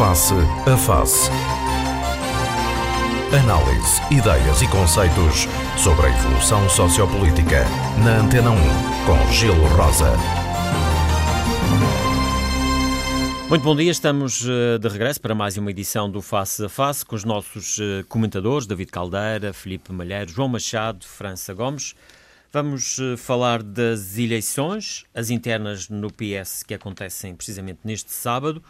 [0.00, 1.30] Face a Face.
[3.38, 7.66] Análise, ideias e conceitos sobre a evolução sociopolítica.
[8.02, 8.56] Na Antena 1,
[9.04, 10.14] com Gelo Rosa.
[13.50, 17.04] Muito bom dia, estamos eh, de regresso para mais uma edição do Face a Face
[17.04, 21.94] com os nossos eh, comentadores David Caldeira, Felipe Malheiro, João Machado, França Gomes.
[22.50, 28.62] Vamos eh, falar das eleições, as internas no PS que acontecem precisamente neste sábado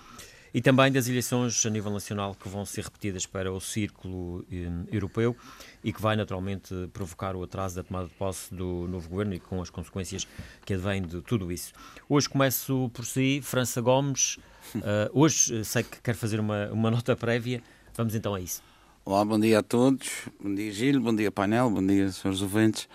[0.52, 4.68] e também das eleições a nível nacional que vão ser repetidas para o círculo eh,
[4.92, 5.36] europeu
[5.82, 9.40] e que vai naturalmente provocar o atraso da tomada de posse do novo governo e
[9.40, 10.26] com as consequências
[10.64, 11.72] que advêm de tudo isso.
[12.08, 14.36] Hoje começo por si, França Gomes.
[14.74, 17.62] Uh, hoje sei que quer fazer uma, uma nota prévia.
[17.94, 18.69] Vamos então a isso.
[19.02, 20.28] Olá, bom dia a todos.
[20.38, 21.00] Bom dia, Gil.
[21.00, 21.70] Bom dia, painel.
[21.70, 22.86] Bom dia, senhores ouvintes.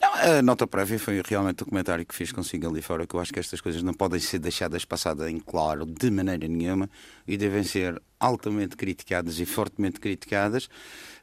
[0.00, 3.20] Não, a nota prévia foi realmente o comentário que fiz consigo ali fora, que eu
[3.20, 6.88] acho que estas coisas não podem ser deixadas passadas em claro de maneira nenhuma
[7.28, 10.70] e devem ser altamente criticadas e fortemente criticadas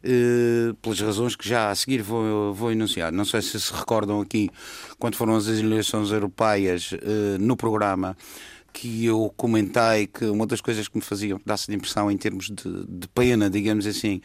[0.04, 3.12] eh, pelas razões que já a seguir vou, vou enunciar.
[3.12, 4.50] Não sei se se recordam aqui,
[5.00, 8.16] quando foram as eleições europeias eh, no programa
[8.74, 12.46] que eu comentei que uma das coisas que me faziam dar-se de impressão em termos
[12.46, 14.22] de, de, pena, digamos assim,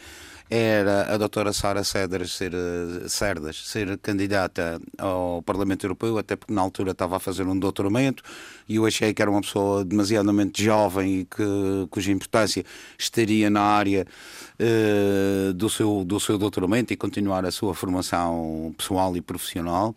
[0.50, 6.52] era a doutora Sara Cedras ser, eh, Cerdas ser candidata ao Parlamento Europeu, até porque
[6.52, 8.22] na altura estava a fazer um doutoramento
[8.68, 12.64] e eu achei que era uma pessoa demasiadamente jovem e que, cuja importância
[12.98, 14.06] estaria na área
[14.60, 19.94] uh, do, seu, do seu doutoramento e continuar a sua formação pessoal e profissional.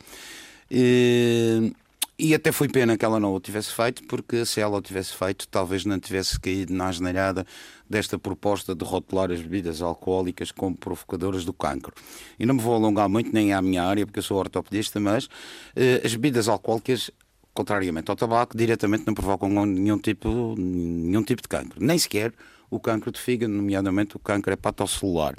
[0.72, 1.72] Uh,
[2.20, 5.14] e até foi pena que ela não o tivesse feito, porque se ela o tivesse
[5.14, 7.46] feito, talvez não tivesse caído na asneirada
[7.90, 11.94] desta proposta de rotular as bebidas alcoólicas como provocadoras do cancro.
[12.40, 15.30] E não me vou alongar muito, nem à minha área, porque eu sou ortopedista, mas
[15.76, 17.12] eh, as bebidas alcoólicas
[17.58, 21.84] contrariamente ao tabaco, diretamente não provocam nenhum tipo, nenhum tipo de cancro.
[21.84, 22.32] Nem sequer
[22.70, 25.36] o cancro de fígado, nomeadamente o cancro hepatocelular.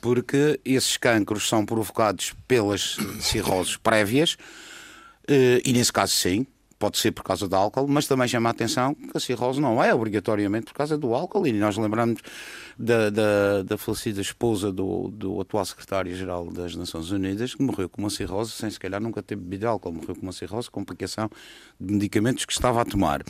[0.00, 4.38] Porque esses cancros são provocados pelas cirroses prévias,
[5.64, 6.46] e nesse caso, sim,
[6.80, 9.84] pode ser por causa do álcool, mas também chama a atenção que a cirrose não
[9.84, 11.46] é obrigatoriamente por causa do álcool.
[11.46, 12.22] E nós lembramos
[12.78, 18.00] da, da, da falecida esposa do, do atual secretário-geral das Nações Unidas, que morreu com
[18.00, 21.30] uma cirrose sem se calhar nunca ter bebido álcool, morreu com uma cirrose, complicação
[21.78, 23.22] de medicamentos que estava a tomar.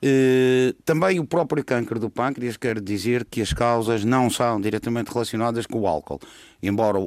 [0.00, 5.10] Uh, também o próprio câncer do pâncreas quer dizer que as causas não são diretamente
[5.10, 6.20] relacionadas com o álcool.
[6.62, 6.98] Embora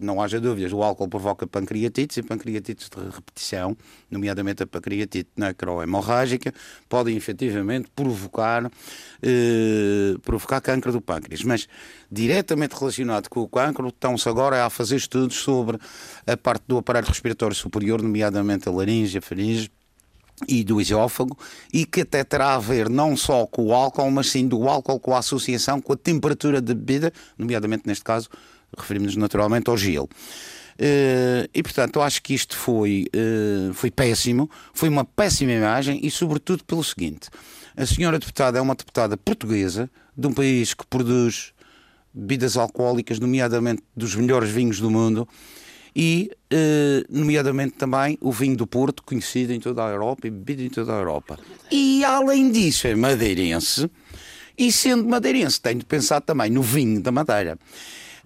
[0.00, 3.76] não haja dúvidas, o álcool provoca pancreatites e pancreatites de repetição,
[4.10, 6.52] nomeadamente a pancreatite necrohemorrágica,
[6.88, 11.42] podem efetivamente provocar, uh, provocar câncer do pâncreas.
[11.42, 11.68] Mas
[12.10, 15.78] diretamente relacionado com o cancro, estão-se agora a fazer estudos sobre
[16.26, 19.70] a parte do aparelho respiratório superior, nomeadamente a laringe, a faringe,
[20.46, 21.36] e do esófago
[21.72, 25.00] e que até terá a ver não só com o álcool, mas sim do álcool
[25.00, 28.28] com a associação com a temperatura de bebida, nomeadamente neste caso
[28.76, 30.08] referimos-nos naturalmente ao gelo.
[30.78, 35.98] Uh, e portanto, eu acho que isto foi, uh, foi péssimo, foi uma péssima imagem
[36.04, 37.28] e, sobretudo, pelo seguinte:
[37.76, 41.52] a senhora deputada é uma deputada portuguesa de um país que produz
[42.14, 45.26] bebidas alcoólicas, nomeadamente dos melhores vinhos do mundo,
[46.00, 50.62] e, eh, nomeadamente também, o vinho do Porto, conhecido em toda a Europa e bebido
[50.62, 51.36] em toda a Europa.
[51.72, 53.90] E, além disso, é madeirense,
[54.56, 57.58] e sendo madeirense, tenho de pensar também no vinho da Madeira.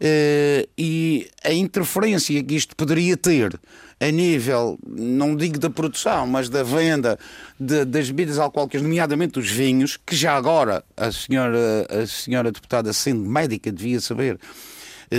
[0.03, 3.59] Uh, e a interferência que isto poderia ter
[4.01, 7.17] a nível, não digo da produção, mas da venda
[7.59, 12.93] de, das bebidas alcoólicas, nomeadamente os vinhos, que já agora a senhora, a senhora deputada,
[12.93, 14.72] sendo médica, devia saber eh,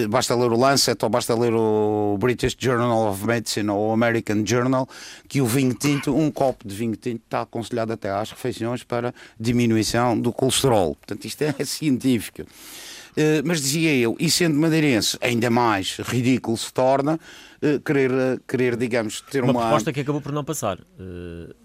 [0.09, 4.43] basta ler o Lancet ou basta ler o British Journal of Medicine ou o American
[4.45, 4.87] Journal,
[5.27, 9.13] que o vinho tinto, um copo de vinho tinto está aconselhado até às refeições para
[9.39, 10.95] diminuição do colesterol.
[10.95, 12.41] Portanto, isto é científico.
[12.41, 17.19] Uh, mas dizia eu, e sendo madeirense, ainda mais ridículo se torna
[17.61, 19.51] uh, querer, querer, digamos, ter uma.
[19.51, 20.79] Uma proposta que acabou por não passar,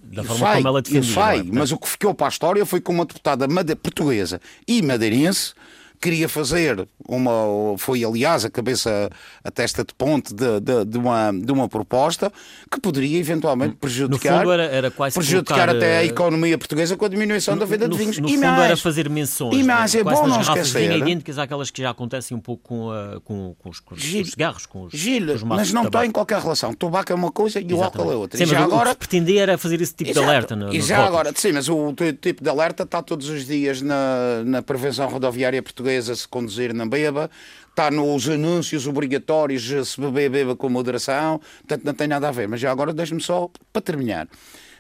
[0.03, 1.11] da forma sei, como ela defendia.
[1.11, 1.43] Eu sei, é?
[1.51, 5.55] mas o que ficou para a história foi com uma deputada portuguesa e madeirense
[6.01, 9.11] queria fazer uma, foi aliás a cabeça,
[9.43, 12.33] a testa de ponte de, de, de uma, de uma proposta
[12.71, 17.09] que poderia eventualmente prejudicar, era, era prejudicar colocar, até a eh, economia portuguesa com a
[17.09, 18.19] diminuição no, da venda de vinhos.
[18.19, 19.57] No e fundo mais, era fazer menções.
[19.57, 20.97] E mais, é bom não esquecer.
[20.97, 24.31] idênticas àquelas que já acontecem um pouco com, a, com, com, os, com Gil, os
[24.31, 26.71] cigarros, com os, Gil, com os mas não tem qualquer relação.
[26.71, 28.39] O tabaco é uma coisa e o álcool é outra.
[28.39, 30.25] Sim, e já agora, pretendia era fazer esse tipo Exato.
[30.25, 30.57] de alerta.
[30.57, 34.43] No, e já agora, sim, mas o tipo de alerta está todos os dias na,
[34.45, 37.31] na prevenção rodoviária portuguesa se conduzir na beba,
[37.71, 42.49] está nos anúncios obrigatórios se beber, beba com moderação, portanto não tem nada a ver.
[42.49, 44.29] Mas já agora deixe-me só, para terminar,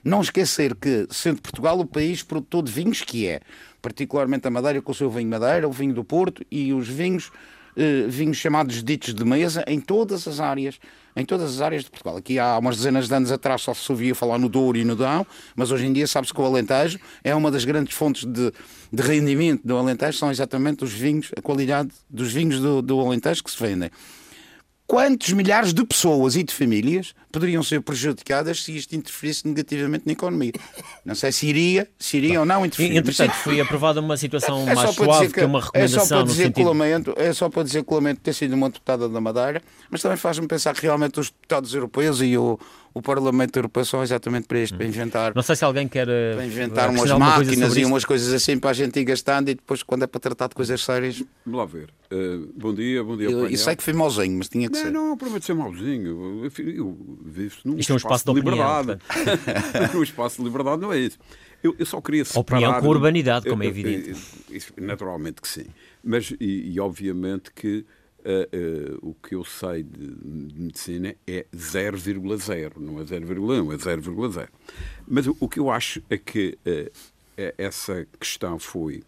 [0.05, 3.41] Não esquecer que, sendo Portugal o país produtor de vinhos que é,
[3.83, 7.31] particularmente a Madeira com o seu vinho Madeira, o vinho do Porto e os vinhos,
[7.79, 10.79] eh, vinhos chamados ditos de mesa em todas as áreas
[11.17, 12.17] em todas as áreas de Portugal.
[12.17, 14.95] Aqui há umas dezenas de anos atrás só se ouvia falar no Douro e no
[14.95, 15.27] Dão,
[15.57, 18.53] mas hoje em dia sabe-se que o Alentejo é uma das grandes fontes de,
[18.93, 23.43] de rendimento do Alentejo, são exatamente os vinhos, a qualidade dos vinhos do, do Alentejo
[23.43, 23.91] que se vendem
[24.89, 30.13] quantos milhares de pessoas e de famílias poderiam ser prejudicadas se isto interferisse negativamente na
[30.13, 30.55] economia.
[31.05, 32.97] Não sei se iria, se iria ou não interferir.
[32.97, 36.25] Entretanto, foi aprovada uma situação é mais suave que, que, uma recomendação é só para
[36.25, 36.55] dizer sentido...
[36.55, 40.01] que lamento, É só para dizer que lamento ter sido uma deputada da Madeira, mas
[40.01, 42.59] também faz-me pensar que realmente os deputados europeus e o,
[42.99, 45.33] o Parlamento Europeu são exatamente para isto, para inventar.
[45.35, 46.09] Não sei se alguém quer.
[46.09, 49.55] Eh, para inventar umas máquinas e umas coisas assim para a gente ir gastando e
[49.55, 51.23] depois, quando é para tratar de coisas sérias.
[51.47, 51.91] Vamos lá ver.
[52.11, 53.31] Uh, bom dia, bom dia.
[53.31, 54.91] Eu, e sei que fui mauzinho, mas tinha que não, ser.
[54.91, 56.43] Não, não, prometo ser mauzinho.
[56.43, 58.99] Eu, eu vivo num Isto é um espaço, de, liberdade.
[59.95, 61.19] num espaço de liberdade não é isso.
[61.63, 62.59] Eu, eu só queria separar...
[62.59, 64.21] Opinião com urbanidade, como é evidente.
[64.77, 65.67] Naturalmente que sim.
[66.03, 67.85] Mas, e, e obviamente que
[68.29, 73.97] Uh, uh, o que eu sei de, de medicina é 0,0, não é 0,1, é
[73.97, 74.49] 0,0.
[75.07, 76.93] Mas o, que eu acho é que uh,
[77.57, 79.03] essa questão foi,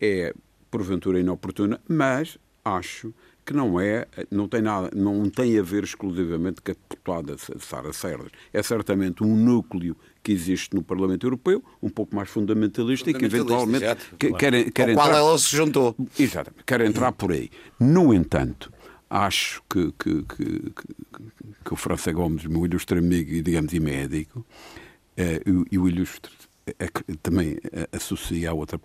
[0.00, 0.32] é
[0.70, 3.12] porventura inoportuna, mas acho
[3.44, 7.92] que não é, não tem nada, não tem a ver exclusivamente com a deputada Sara
[7.92, 8.30] Cerdas.
[8.52, 13.24] É certamente um núcleo que existe no Parlamento Europeu, um pouco mais fundamentalista, e que
[13.24, 13.84] eventualmente
[14.18, 15.96] que, quer, quer entrar, qual ela se juntou.
[16.18, 17.50] Exatamente, quer entrar por aí.
[17.80, 18.72] No entanto,
[19.10, 20.72] acho que, que, que,
[21.64, 24.46] que o França Gomes, meu ilustre amigo e, digamos, e médico,
[25.16, 26.32] eh, e o ilustre
[26.78, 26.88] eh,
[27.20, 28.80] também eh, associa a outra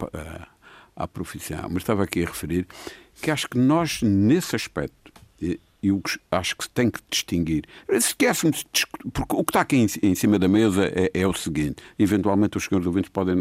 [0.95, 2.67] à profissão, mas estava aqui a referir
[3.21, 5.11] que acho que nós, nesse aspecto,
[5.81, 7.65] eu acho que se tem que distinguir.
[7.89, 8.51] Esquece-me,
[9.13, 12.65] porque o que está aqui em, cima da mesa é, é, o seguinte: eventualmente os
[12.65, 13.35] senhores ouvintes podem.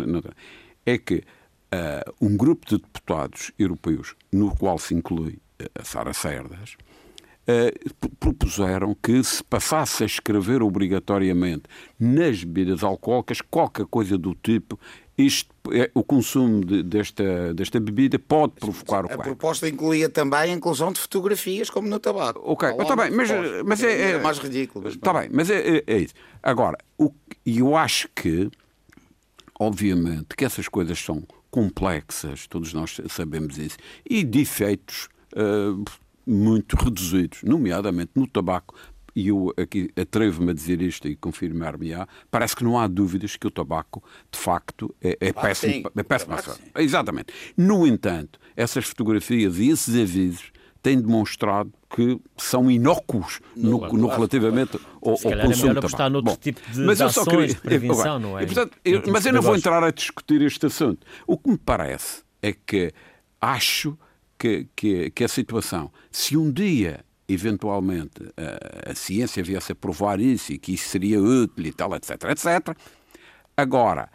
[0.85, 5.39] É que uh, um grupo de deputados europeus, no qual se inclui
[5.75, 6.77] a Sara Cerdas,
[7.49, 11.65] uh, propuseram que se passasse a escrever obrigatoriamente
[11.99, 14.79] nas bebidas alcoólicas qualquer coisa do tipo
[15.19, 20.39] isto, é, o consumo de, desta, desta bebida pode provocar o A proposta incluía também
[20.39, 22.41] a inclusão de fotografias, como no tabaco.
[22.45, 23.31] Ok, está bem, mas,
[23.65, 24.89] mas é, é, mais ridículo.
[24.89, 26.15] Está bem, mas é, é, é isso.
[26.43, 27.13] Agora, o,
[27.47, 28.51] eu acho que,
[29.59, 33.79] obviamente, que essas coisas são complexas, todos nós sabemos isso,
[34.09, 35.83] e de efeitos uh,
[36.27, 38.75] muito reduzidos, nomeadamente no tabaco,
[39.17, 43.47] e eu aqui atrevo-me a dizer isto e confirmar-me-á, parece que não há dúvidas que
[43.47, 45.91] o tabaco, de facto, é, é péssimo.
[45.97, 46.37] É péssimo
[46.77, 47.33] Exatamente.
[47.57, 50.53] No entanto, essas fotografias e esses avisos
[50.83, 56.11] têm demonstrado que são inócuos no, no, no relativamente ao, ao consumo é melhor apostar
[56.11, 58.43] noutro Bom, tipo de, mas de ações queria, de prevenção, não é?
[58.43, 61.07] E, portanto, eu, mas eu não vou entrar a discutir este assunto.
[61.27, 62.93] O que me parece é que
[63.41, 63.97] acho
[64.39, 70.21] que, que, que a situação, se um dia eventualmente a, a, ciência viesse a provar
[70.21, 72.77] isso e que isso seria útil e tal, etc, etc.
[73.57, 74.09] Agora,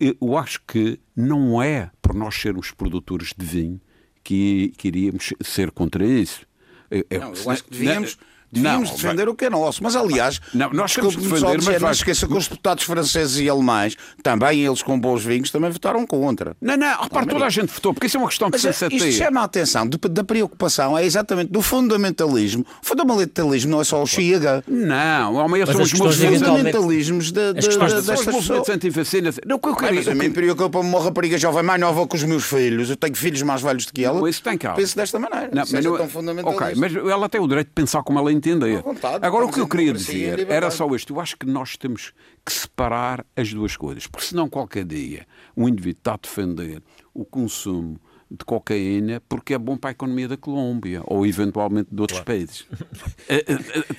[0.00, 3.80] eu acho que não é por nós sermos produtores de vinho
[4.24, 6.46] que, que iríamos ser contra isso.
[6.90, 8.18] Eu, não, eu acho que devíamos...
[8.50, 9.32] Devíamos não, defender vai...
[9.32, 9.82] o que é nosso.
[9.82, 13.38] Mas, aliás, não, nós temos que defender, dizer, mas não esqueça que os deputados franceses
[13.38, 16.56] e alemães, também eles com bons vinhos, também votaram contra.
[16.60, 19.02] Não, não, repara, toda a gente votou, porque isso é uma questão de sensatez.
[19.02, 22.64] Isto chama a atenção de, da preocupação, é exatamente do fundamentalismo.
[22.82, 24.64] O fundamentalismo não é só o Chega.
[24.66, 28.68] Não, ao meio são os fundamentalismos de, de, de, destas pessoas.
[28.68, 29.38] anti-vacinas.
[29.46, 29.94] Não, que eu queria...
[29.94, 32.90] Mas a mim preocupa-me uma rapariga jovem mais nova com os meus filhos.
[32.90, 34.28] Eu tenho filhos mais velhos do que ela.
[34.28, 34.76] Isso tem calma.
[34.76, 35.50] Penso desta maneira.
[35.52, 36.64] Não, mas não, tão fundamentalista.
[36.64, 38.82] Ok, mas ela tem o direito de pensar como ela entender.
[39.22, 41.12] Agora, o que eu queria dizer era só isto.
[41.12, 42.12] Eu acho que nós temos
[42.44, 45.26] que separar as duas coisas, porque senão qualquer dia
[45.56, 50.28] um indivíduo está a defender o consumo de cocaína porque é bom para a economia
[50.28, 52.26] da Colômbia ou eventualmente de outros claro.
[52.26, 52.66] países.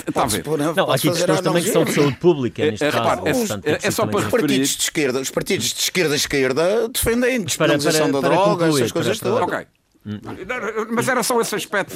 [0.07, 0.45] Está a ver?
[0.45, 2.63] Não, há aqui questões também que são de saúde pública.
[2.63, 5.79] Neste é, caso, é, é, é só para os partidos de esquerda, os partidos de
[5.81, 9.41] esquerda esquerda defendem a despenalização da droga, essas coisas todas.
[9.41, 9.65] Ok.
[10.91, 11.95] Mas era só esse aspecto.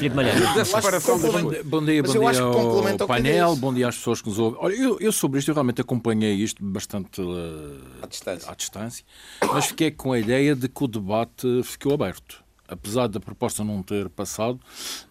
[0.55, 1.31] Da separação dos
[1.63, 4.59] Bom dia, bom dia ao painel, bom dia às pessoas que nos ouvem.
[4.61, 8.51] Olha, eu, eu sobre isto eu realmente acompanhei isto bastante uh, à, distância.
[8.51, 9.05] à distância,
[9.41, 13.83] mas fiquei com a ideia de que o debate ficou aberto apesar da proposta não
[13.83, 14.59] ter passado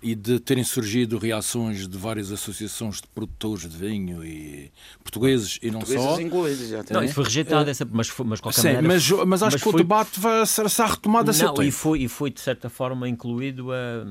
[0.03, 4.71] e de terem surgido reações de várias associações de produtores de vinho e
[5.03, 6.21] portugueses e não só.
[6.21, 9.55] Incluídos, já não, isso foi rejeitado, essa, mas, mas qualquer Sim, maneira, mas, mas acho
[9.57, 9.75] mas que foi...
[9.75, 13.09] o debate vai ser, será retomado a não, e foi, e foi de certa forma
[13.09, 14.07] incluído a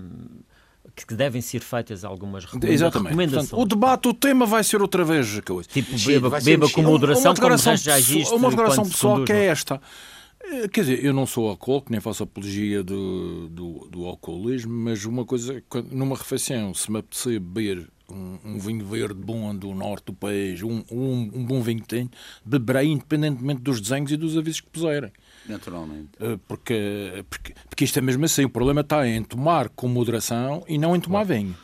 [0.96, 3.10] que devem ser feitas algumas Exatamente.
[3.10, 3.50] recomendações.
[3.50, 5.68] Portanto, o debate, o tema vai ser outra vez coisa.
[5.70, 8.34] Tipo, beba, beba com moderação, uma como declaração, já existe.
[8.34, 9.48] uma declaração pessoal conduz, que é não é?
[9.48, 9.76] esta.
[9.76, 9.80] Eh,
[10.72, 15.26] Quer dizer, eu não sou alcoólico, nem faço apologia do, do, do alcoolismo, mas uma
[15.26, 20.14] coisa, numa refeição, se me apetecer beber um, um vinho verde bom do norte do
[20.14, 22.10] país, um, um, um bom vinho que tenho,
[22.44, 25.12] beberei independentemente dos desenhos e dos avisos que puserem.
[25.48, 26.10] Naturalmente.
[26.20, 28.46] Eh, Porque, porque, porque isto é mesmo assim.
[28.46, 31.56] O problema está em tomar com moderação e não em tomar vinho.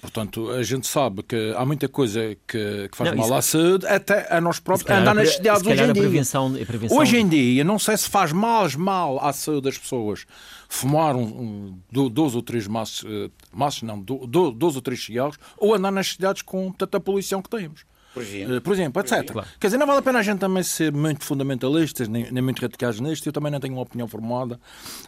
[0.00, 3.86] Portanto, a gente sabe que há muita coisa que, que faz Não, mal à saúde,
[3.86, 6.02] até a nós próprios, andar nas cidades hoje em dia.
[6.02, 10.24] prevenção, prevenção Hoje em dia, não sei se faz mais mal à saúde das pessoas
[10.68, 14.80] fumar um, um, do- dois ou três maços, eh, maços não, do, do, dois ou
[14.82, 17.84] três cigarros, ou andar nas cidades com tanta poluição que temos.
[18.12, 18.56] Por exemplo.
[18.56, 19.30] Eh, Por exemplo, etc.
[19.32, 19.48] Claro.
[19.60, 22.60] Quer dizer, não vale a pena a gente também ser muito fundamentalistas, nem, nem muito
[22.60, 23.26] radicais nisto.
[23.26, 24.58] Eu também não tenho uma opinião formada.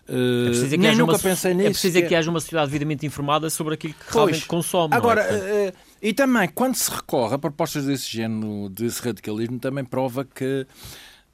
[0.08, 0.12] Eh,
[0.46, 1.66] É preciso é que nem haja nunca uma, pensei nisso.
[1.68, 4.14] É preciso é que que haja uma sociedade devidamente informada sobre aquilo que Pois.
[4.14, 4.94] realmente consome.
[4.94, 4.96] é?
[4.96, 10.24] Agora, eh, e também, quando se recorre a propostas desse género, desse radicalismo, também prova
[10.24, 10.66] que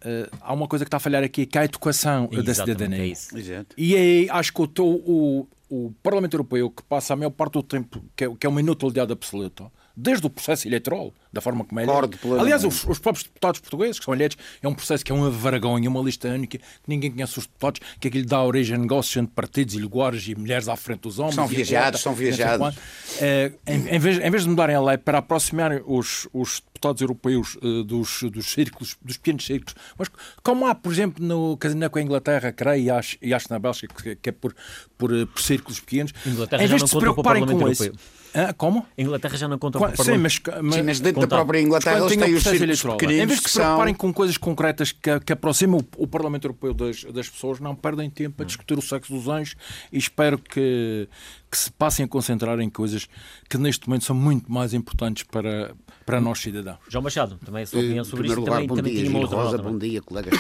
[0.03, 2.55] eh, há uma coisa que está a falhar aqui, que é a educação da exatamente,
[2.79, 3.03] cidadania.
[3.03, 3.37] é isso.
[3.37, 3.75] Exato.
[3.77, 7.63] E aí acho que o, o, o Parlamento Europeu, que passa a maior parte do
[7.63, 9.65] tempo, que é, que é uma inutilidade absoluta,
[10.01, 12.35] desde o processo eleitoral, da forma como é eleito.
[12.39, 15.29] Aliás, os, os próprios deputados portugueses que são eleitos, é um processo que é uma
[15.29, 19.17] vergonha, uma lista única, que ninguém conhece os deputados, que aquilo dá origem a negócios
[19.17, 21.35] entre partidos e lugares e mulheres à frente dos homens.
[21.35, 22.77] São viajados, são viajados.
[23.21, 27.03] Eh, em, em vez, em vez de mudarem a lei para aproximarem os, os deputados
[27.03, 30.09] europeus eh, dos, dos círculos, dos pequenos círculos, mas
[30.45, 33.59] como há, por exemplo, no, dizer, com a Inglaterra, creio, e acho, e acho na
[33.59, 34.55] Bélgica, que, que é por,
[34.97, 37.91] por, eh, por círculos pequenos, Inglaterra em vez de se preocuparem com isso.
[38.35, 38.53] Hã?
[38.53, 38.87] como?
[38.97, 41.37] A Inglaterra já não conta com o Sim, mas, mas, Sim, mas dentro da Contar.
[41.37, 43.99] própria Inglaterra eles têm os círculos pequeninos em vez de que se preocuparem são...
[43.99, 48.11] com coisas concretas que, que aproximam o, o Parlamento Europeu das, das pessoas, não perdem
[48.11, 49.57] tempo a discutir o sexo dos anjos
[49.93, 51.09] e espero que,
[51.51, 53.09] que se passem a concentrar em coisas
[53.49, 56.79] que neste momento são muito mais importantes para, para nós cidadãos.
[56.89, 58.37] João Machado, também a sua opinião Em sobre isso.
[58.37, 59.69] lugar, Também, bom também dia, tinha uma outra Rosa, nota.
[59.71, 60.39] bom dia, colegas.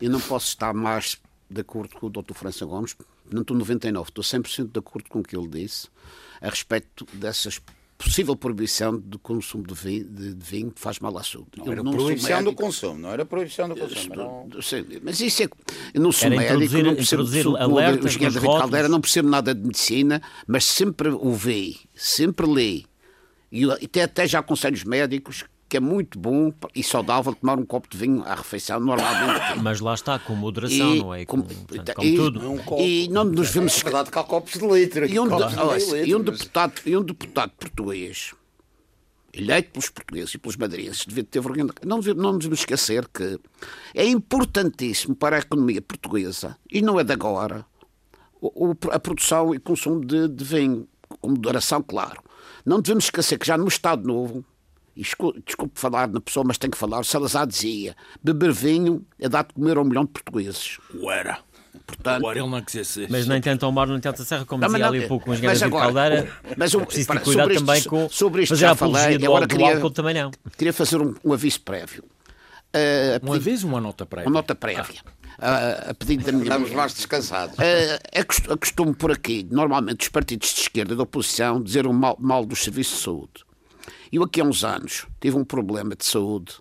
[0.00, 2.34] Eu não posso estar mais de acordo com o Dr.
[2.34, 2.96] França Gomes,
[3.30, 5.88] não estou 99, estou 100% de acordo com o que ele disse
[6.44, 7.60] a respeito dessas
[7.96, 11.48] possível proibição do consumo de vinho, de, de vinho que faz mal à saúde.
[11.56, 14.14] Não Eu era não proibição do consumo, não era proibição do consumo.
[14.14, 14.62] Não...
[14.62, 15.48] Sim, mas isso é.
[15.94, 18.58] Eu não sou Era médico, não percebo, sou o engenheiro David.
[18.58, 22.86] Caldeira, não percebo nada de medicina, mas sempre ouvi, sempre li,
[23.50, 27.66] e até, até já aconselho os médicos que é muito bom e saudável tomar um
[27.66, 29.58] copo de vinho à refeição, normalmente.
[29.60, 31.24] Mas lá está, com moderação, E não é?
[31.24, 32.52] com- Com, portanto, e- como tudo.
[32.52, 32.80] Um copo.
[32.80, 35.04] E não nos devemos É verdade que há copos de litro.
[35.04, 38.32] e um, de de- ouça, litro, e um mas- deputado, e um deputado português,
[39.32, 41.66] eleito pelos portugueses e pelos madeirenses, devia ter vergonha.
[41.84, 43.36] Não, não nos devemos esquecer que
[43.94, 47.66] é importantíssimo para a economia portuguesa, e não é de agora,
[48.92, 50.86] a produção e consumo de, de vinho,
[51.20, 52.22] com moderação, claro.
[52.64, 54.53] Não devemos esquecer que já no Estado Novo, e
[54.96, 59.54] desculpe falar na pessoa, mas tenho que falar, Salazar dizia: beber vinho é dar de
[59.54, 60.78] comer a um milhão de portugueses.
[60.94, 61.38] O era.
[61.86, 63.10] Portanto, O ele não quisesse ser.
[63.10, 65.26] Mas nem tanto ao mar, nem tanto a serra, como Não, dizia ali um pouco
[65.26, 66.32] o mas engenheiro David agora, Caldeira.
[66.56, 68.68] mas eu- é preciso para- ter cuidado sobre isto- também com sobre isto fazer já
[68.68, 70.30] a apologia falei, do, agora do queria- álcool também não.
[70.56, 72.04] queria fazer um, um aviso prévio.
[72.04, 74.28] Uh, pedido- vez uma nota prévia.
[74.28, 75.00] uma nota prévia.
[75.38, 77.56] Uh, a pedido da minha Estamos mais descansados.
[77.58, 81.92] Uh, acost- acostumo por aqui, normalmente, os partidos de esquerda e da oposição dizer um
[81.92, 83.32] mal, mal dos serviços de saúde.
[84.16, 86.54] Eu, aqui há uns anos, tive um problema de saúde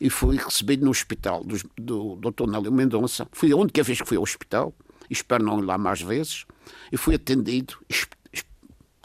[0.00, 2.46] e fui recebido no hospital dos- do Dr.
[2.46, 3.26] Nélio Mendonça.
[3.32, 4.74] Fui a única vez que fui ao hospital,
[5.08, 6.44] espero não ir lá mais vezes,
[6.92, 8.44] e fui atendido es- es-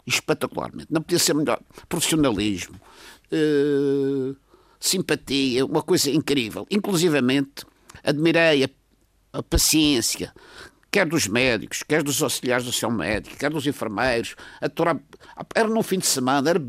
[0.06, 0.88] espetacularmente.
[0.90, 1.58] Não podia ser melhor.
[1.88, 2.78] Profissionalismo,
[3.32, 4.34] eh,
[4.78, 6.66] simpatia, uma coisa incrível.
[6.70, 7.64] Inclusivamente,
[8.04, 8.68] admirei a,
[9.38, 10.32] a paciência,
[10.90, 14.34] quer dos médicos, quer dos auxiliares do seu médico, quer dos enfermeiros.
[15.54, 16.60] Era num fim de semana, era,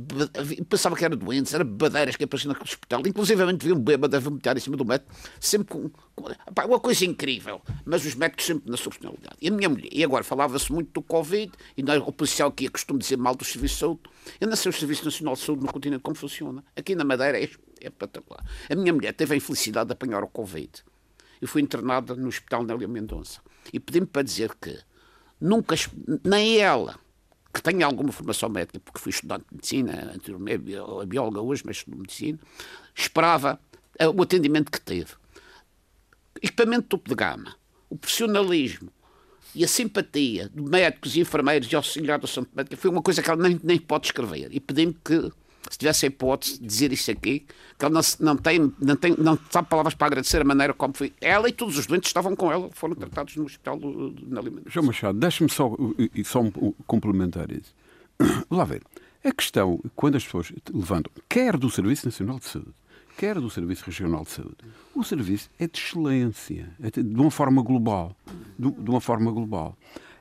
[0.67, 3.01] pensava que era doentes, era bebedeiras que apareciam naquele hospital.
[3.05, 5.09] Inclusivamente vi um bêbado a vomitar em cima do médico,
[5.39, 6.29] sempre com, com-
[6.65, 7.61] uma coisa incrível.
[7.85, 9.35] Mas os médicos sempre na sua personalidade.
[9.41, 12.99] E a minha mulher, e agora falava-se muito do Covid, e na oposição aqui costumo
[12.99, 14.01] dizer mal dos serviços de saúde.
[14.41, 16.63] Eu não sei o Serviço Nacional de Saúde no continente como funciona.
[16.75, 18.43] Aqui na Madeira é, é espetacular.
[18.69, 20.69] A minha mulher teve a infelicidade de apanhar o Covid.
[21.41, 23.41] Eu fui internada no Hospital Nélia Mendonça.
[23.71, 24.77] E pedi-me para dizer que
[25.39, 25.75] nunca,
[26.23, 26.97] nem ela,
[27.53, 31.41] que tem alguma formação médica, porque fui estudante de medicina, anteriormente é bio- é bióloga
[31.41, 32.39] hoje, mas estudo medicina,
[32.95, 33.59] esperava
[33.99, 35.13] eh, o atendimento que teve.
[36.41, 37.55] Equipamento topo de gama,
[37.89, 38.91] o profissionalismo
[39.55, 43.23] e a simpatia de médicos e enfermeiros e auxiliares da saúde médica foi uma coisa
[43.23, 44.49] que ela nem, nem pode escrever.
[44.51, 45.31] E pedi-me que,
[45.73, 47.45] se tivesse a hipótese de dizer isso aqui,
[47.77, 50.93] que ela não, não, tem, não, tem, não sabe palavras para agradecer a maneira como
[50.95, 51.13] foi.
[51.21, 54.61] Ela e todos os doentes estavam com ela foram tratados no hospital do, na Lima.
[54.65, 55.75] João Machado, deixe-me só,
[56.13, 57.73] e só um- complementar isso.
[58.49, 58.81] lá ver.
[59.23, 62.71] A questão, quando as pessoas levantam, quer do Serviço Nacional de Saúde,
[63.17, 64.57] quer do Serviço Regional de Saúde,
[64.95, 68.15] o serviço é de excelência, é de uma forma global.
[68.57, 69.75] De uma forma global.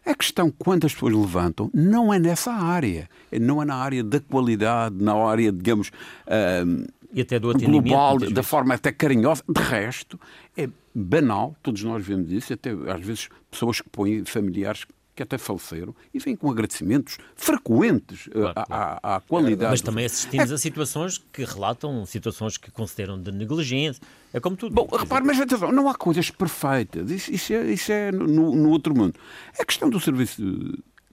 [0.06, 3.10] A questão, quando as pessoas levantam, não é nessa área.
[3.32, 8.42] Não é na área da qualidade, na área, digamos, uh, e até do global, da
[8.42, 9.42] forma até carinhosa.
[9.48, 10.20] De resto,
[10.56, 14.86] é banal, todos nós vemos isso, até às vezes pessoas que põem familiares
[15.16, 19.00] que até faleceram, e vêm com agradecimentos frequentes eh, claro, à, claro.
[19.02, 19.70] À, à, qualidade.
[19.70, 20.54] Mas também assistimos é...
[20.54, 24.02] a situações que relatam situações que consideram de negligência.
[24.32, 24.74] É como tudo.
[24.74, 27.10] Bom, repare, mas atenção, não há coisas perfeitas.
[27.10, 29.18] Isso, isso é, isso é no, no, outro mundo.
[29.58, 30.42] A questão do Serviço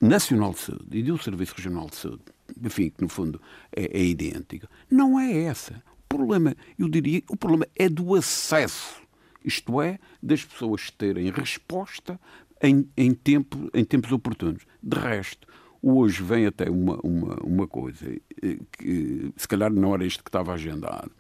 [0.02, 2.24] Nacional de Saúde e do Serviço Regional de Saúde,
[2.62, 3.42] enfim, que no fundo
[3.74, 5.82] é, é idêntico, não é essa.
[6.06, 9.02] O problema, eu diria, o problema é do acesso.
[9.46, 12.20] Isto é, das pessoas terem resposta
[12.64, 14.64] em, em, tempo, em tempos oportunos.
[14.82, 15.46] De resto,
[15.82, 18.10] hoje vem até uma, uma, uma coisa
[18.42, 21.12] eh, que se calhar não era isto que estava agendado,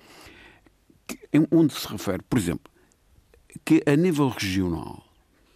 [1.05, 1.19] que,
[1.51, 2.71] onde se refere, por exemplo,
[3.65, 5.03] que a nível regional,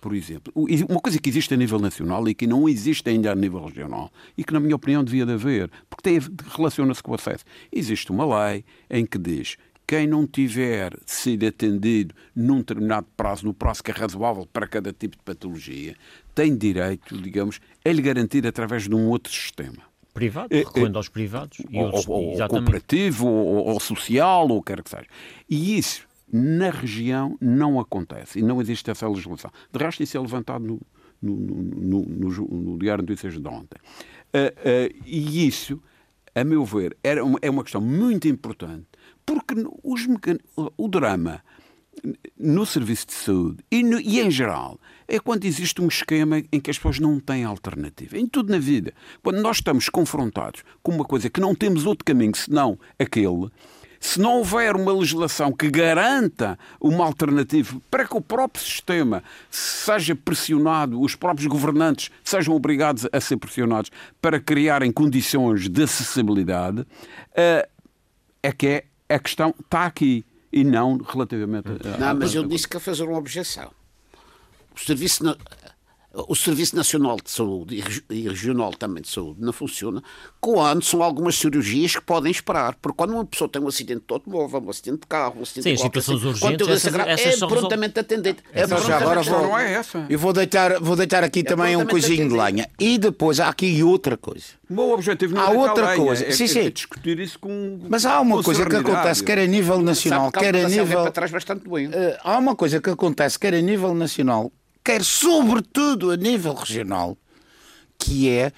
[0.02, 3.36] por exemplo, uma coisa que existe a nível nacional e que não existe ainda a
[3.36, 6.20] nível regional e que, na minha opinião, devia de haver, porque
[6.56, 7.44] relaciona-se com o acesso.
[7.72, 13.54] Existe uma lei em que diz quem não tiver sido atendido num determinado prazo, no
[13.54, 15.96] prazo que é razoável para cada tipo de patologia,
[16.36, 19.88] tem direito, digamos, a lhe garantir através de um outro sistema.
[20.14, 21.60] Privado, é, recorrendo é, aos privados.
[21.74, 25.08] Ou, outros, ou, ou cooperativo, ou, ou social, ou o que quer que seja.
[25.50, 28.40] E isso, na região, não acontece.
[28.40, 29.52] E não existe essa legislação.
[29.72, 30.82] De resto, isso é levantado no,
[31.22, 33.80] no, no, no, no Diário de Notícias de ontem.
[34.34, 35.82] Uh, uh, e isso,
[36.36, 38.88] a meu ver, era uma, é uma questão muito importante
[39.28, 40.08] porque os
[40.78, 41.44] o drama
[42.40, 46.60] no serviço de saúde e, no, e, em geral é quando existe um esquema em
[46.60, 48.18] que as pessoas não têm alternativa.
[48.18, 48.94] Em tudo na vida.
[49.24, 53.50] Quando nós estamos confrontados com uma coisa que não temos outro caminho senão aquele,
[54.00, 60.16] se não houver uma legislação que garanta uma alternativa para que o próprio sistema seja
[60.16, 66.86] pressionado, os próprios governantes sejam obrigados a ser pressionados para criarem condições de acessibilidade,
[67.36, 67.68] eh,
[68.44, 71.98] é que é a questão está aqui e não relativamente a.
[71.98, 73.72] Não, mas eu disse que a fazer uma objeção.
[74.76, 75.24] O serviço,
[76.28, 80.02] o Serviço Nacional de Saúde e Regional também de Saúde não funciona
[80.40, 82.76] quando são algumas cirurgias que podem esperar.
[82.82, 85.70] Porque quando uma pessoa tem um acidente de automóvel, um acidente de carro, um acidente
[85.70, 88.42] Sim, de situações urgentes, essas, essas é prontamente atendido.
[88.52, 90.06] É prontamente agora vou, não é essa.
[90.10, 92.68] Eu vou deitar, vou deitar aqui é também um coisinho de lenha.
[92.80, 94.46] E depois há aqui outra coisa.
[94.70, 96.26] O meu objetivo não há é outra coisa.
[96.26, 96.60] É, sim, é sim.
[96.60, 97.80] É discutir isso com.
[97.88, 101.02] Mas há uma coisa que acontece, quer a nível nacional, quer a nível.
[101.04, 101.88] Para trás bastante bem.
[101.88, 101.92] Uh,
[102.24, 104.52] há uma coisa que acontece, quer a nível nacional,
[104.88, 107.18] quer sobretudo a nível regional,
[108.00, 108.54] que é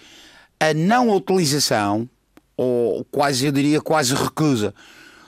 [0.60, 2.08] a não utilização,
[2.56, 4.72] ou quase eu diria quase recusa,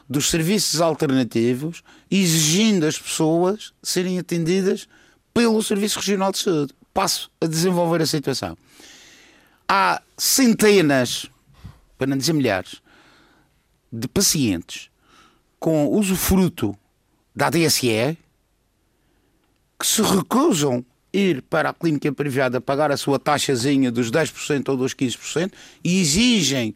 [0.08, 4.88] dos serviços alternativos, exigindo as pessoas serem atendidas
[5.34, 6.76] pelo Serviço Regional de Saúde.
[6.94, 8.56] Passo a desenvolver a situação.
[9.68, 11.26] Há centenas,
[11.98, 12.80] para não dizer milhares,
[13.92, 14.92] de pacientes
[15.60, 16.78] com usufruto
[17.36, 18.16] da DSE
[19.80, 24.78] que se recusam ir para a clínica privada pagar a sua taxazinha dos 10% ou
[24.78, 25.52] dos 15%
[25.84, 26.76] e exigem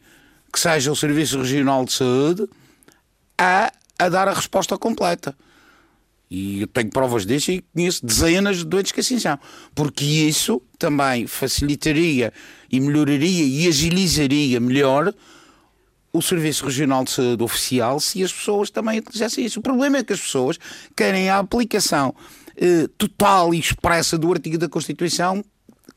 [0.52, 2.48] que seja o Serviço Regional de Saúde
[3.38, 5.36] a, a dar a resposta completa.
[6.30, 9.38] E eu tenho provas disso e conheço dezenas de doentes que assim são.
[9.74, 12.34] Porque isso também facilitaria
[12.72, 15.14] e melhoraria e agilizaria melhor
[16.12, 19.60] o Serviço Regional de Saúde oficial se as pessoas também utilizassem isso.
[19.60, 20.58] O problema é que as pessoas
[20.96, 22.16] querem a aplicação
[22.58, 25.44] eh, total e expressa do artigo da Constituição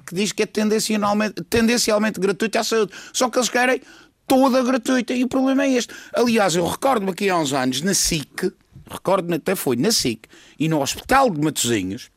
[0.08, 2.92] que diz que é tendencialmente, tendencialmente gratuita à saúde.
[3.12, 3.82] Só que eles querem
[4.26, 5.92] toda gratuita e o problema é este.
[6.14, 8.52] Aliás, eu recordo-me aqui há uns anos na SIC,
[8.90, 10.26] recordo-me até foi na SIC
[10.58, 12.10] e no Hospital de Matosinhos,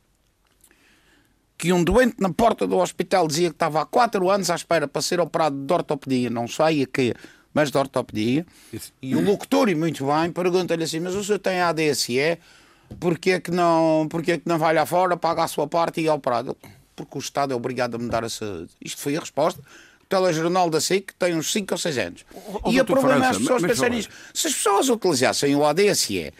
[1.58, 4.88] que um doente na porta do hospital dizia que estava há 4 anos à espera
[4.88, 7.14] para ser operado de ortopedia, não sei a quê,
[7.54, 8.46] mas de ortopedia.
[8.72, 8.94] Isso.
[9.02, 12.40] E o locutor, e muito bem, pergunta-lhe assim: Mas o senhor tem ADSE?
[13.00, 16.02] Porquê é que não, porquê é que não vai lá fora, paga a sua parte
[16.02, 16.56] e é operado?
[16.96, 18.70] Porque o Estado é obrigado a me dar a saúde.
[18.84, 19.62] Isto foi a resposta.
[20.04, 22.26] O telejornal da SIC tem uns 5 ou 6 anos.
[22.64, 24.10] O, e o problema é as pessoas pensarem nisso.
[24.34, 26.34] Se as pessoas utilizassem o ADSE,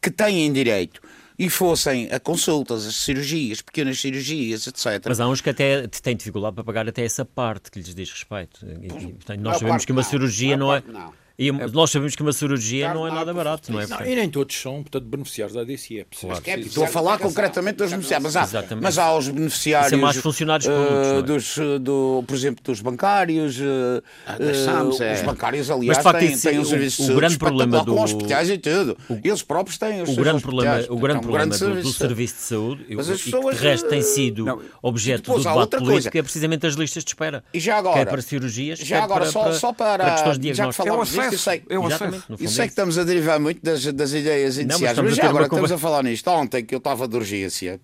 [0.00, 1.00] que têm direito,
[1.38, 5.04] e fossem a consultas, as cirurgias, pequenas cirurgias, etc.
[5.06, 8.10] Mas há uns que até têm dificuldade para pagar até essa parte que lhes diz
[8.10, 8.66] respeito.
[8.82, 10.82] E, portanto, nós sabemos que uma cirurgia não é.
[10.84, 13.86] Não E nós sabemos que uma cirurgia não é nada barato, não é?
[13.86, 16.04] Não, e nem todos são, portanto, beneficiários da ADCE.
[16.20, 16.42] Claro.
[16.44, 19.92] É, estou a falar concretamente dos beneficiários, mas há, mas há os beneficiários.
[19.92, 21.22] Isso é mais funcionários uh, públicos, é?
[21.22, 23.56] dos, do, por exemplo, dos bancários.
[23.60, 24.02] Uh,
[24.36, 25.14] uh, é.
[25.14, 27.94] Os bancários, aliás, mas, têm, têm um serviço o, grande problema do...
[27.94, 28.98] com hospitais e tudo.
[29.08, 32.40] O, Eles próprios têm os o grande problema O grande problema do, do, serviço de
[32.40, 36.18] saúde, mas as pessoas, e que de resto tem sido não, objeto do debate político,
[36.18, 37.44] é precisamente as listas de espera.
[37.54, 37.96] E já agora?
[37.96, 41.60] Quer para cirurgias, já agora, para, só, para, só para, para questões de que falámos
[41.60, 45.04] disto, eu sei, eu sei que estamos a derivar muito das, das ideias iniciais, não,
[45.04, 46.28] mas, mas já agora estamos a falar nisto.
[46.28, 47.80] Ontem que eu estava de urgência,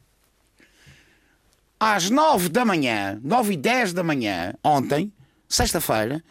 [1.78, 5.12] às 9 da manhã, 9 e 10 da manhã, ontem,
[5.48, 6.24] sexta-feira,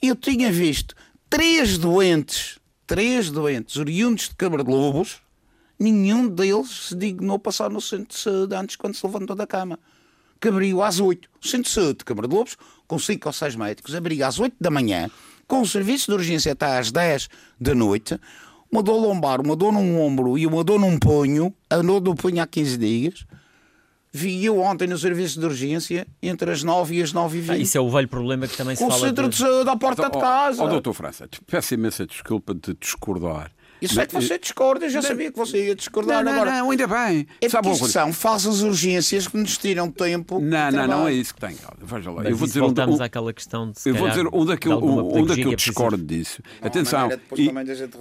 [0.00, 0.94] eu tinha visto
[1.28, 5.20] três doentes, três doentes oriundos de Câmara de Lobos,
[5.78, 9.78] nenhum deles se dignou passar no centro de saúde antes quando se levantou da cama.
[10.40, 11.28] Que abriu às 8.
[11.42, 14.38] O centro de saúde de Câmara de Lobos, com 5 ou 6 médicos, abriu às
[14.38, 15.10] 8 da manhã,
[15.46, 17.28] com o serviço de urgência até às 10
[17.60, 18.18] da noite,
[18.70, 22.14] uma dor lombar, uma dor num ombro e uma dor num punho, a dor do
[22.14, 23.26] punho há 15 dias.
[24.12, 27.50] Vi eu ontem no serviço de urgência entre as 9 e as 9 e 20.
[27.50, 29.00] Ah, isso é o velho problema que também se o fala.
[29.00, 30.62] O centro de saúde à porta então, de casa.
[30.62, 33.50] Ó, oh, doutor França, peço imensa desculpa de discordar.
[33.80, 36.52] Isso é que você discorda, eu já sabia que você ia discordar não, agora.
[36.52, 37.26] Não, ainda bem.
[37.40, 40.40] É Sabe porque são falsas urgências que nos tiram tempo.
[40.40, 41.56] Não, não, não é isso que tem.
[41.82, 42.22] Veja lá.
[42.22, 43.78] Mas eu vou dizer voltamos um, àquela questão de.
[43.84, 46.42] Eu vou dizer onde é que eu, onde é que eu discordo disso.
[46.60, 47.08] Não, Atenção.
[47.36, 47.50] E,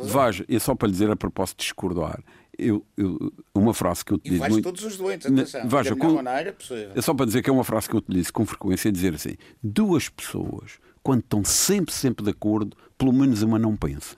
[0.04, 2.20] veja, é só para lhe dizer a propósito de discordar.
[2.58, 4.46] Eu, eu, uma frase que eu utilizo.
[4.46, 5.68] E muito, todos os doentes, atenção.
[5.68, 6.92] Veja, com, maneira possível.
[6.96, 9.36] É só para dizer que é uma frase que eu utilizo com frequência: dizer assim,
[9.62, 14.16] duas pessoas, quando estão sempre, sempre de acordo, pelo menos uma não pensa.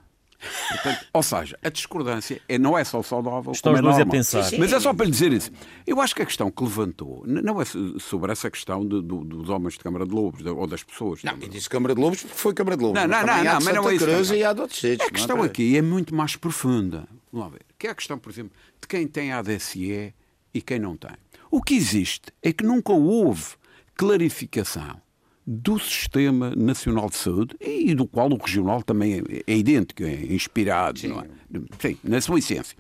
[0.70, 4.08] Portanto, ou seja, a discordância é, não é só saudável, Estão como é normal.
[4.08, 4.52] a pensar.
[4.58, 5.52] Mas é só para lhe dizer isso.
[5.88, 7.66] Eu acho que a questão que levantou não é
[8.00, 11.24] sobre essa questão de, do, dos homens de Câmara de Lobos ou das pessoas.
[11.24, 13.02] Não, e disse Câmara de Lobos porque foi Câmara de Lobos.
[13.02, 14.34] Não, não, não, não, mas não é isso.
[14.36, 17.08] E há de outros sítios, a questão é aqui é muito mais profunda.
[17.32, 17.62] Vamos lá ver.
[17.78, 20.14] Que é a questão, por exemplo, de quem tem ADSE
[20.54, 21.12] e quem não tem.
[21.50, 23.54] O que existe é que nunca houve
[23.96, 25.02] clarificação
[25.46, 30.34] do Sistema Nacional de Saúde e do qual o regional também é, é idêntico, é
[30.34, 31.14] inspirado, Sim.
[31.14, 31.60] É?
[31.80, 32.76] Sim, na sua essência.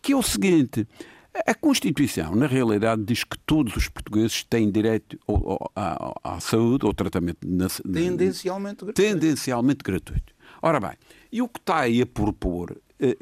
[0.00, 0.86] Que é o seguinte:
[1.46, 5.18] a Constituição, na realidade, diz que todos os portugueses têm direito
[5.74, 9.02] à, saúde, ao tratamento na, tendencialmente gratuito.
[9.02, 10.34] Tendencialmente gratuito.
[10.62, 10.92] Ora bem,
[11.30, 13.16] e o que está aí a propor eh,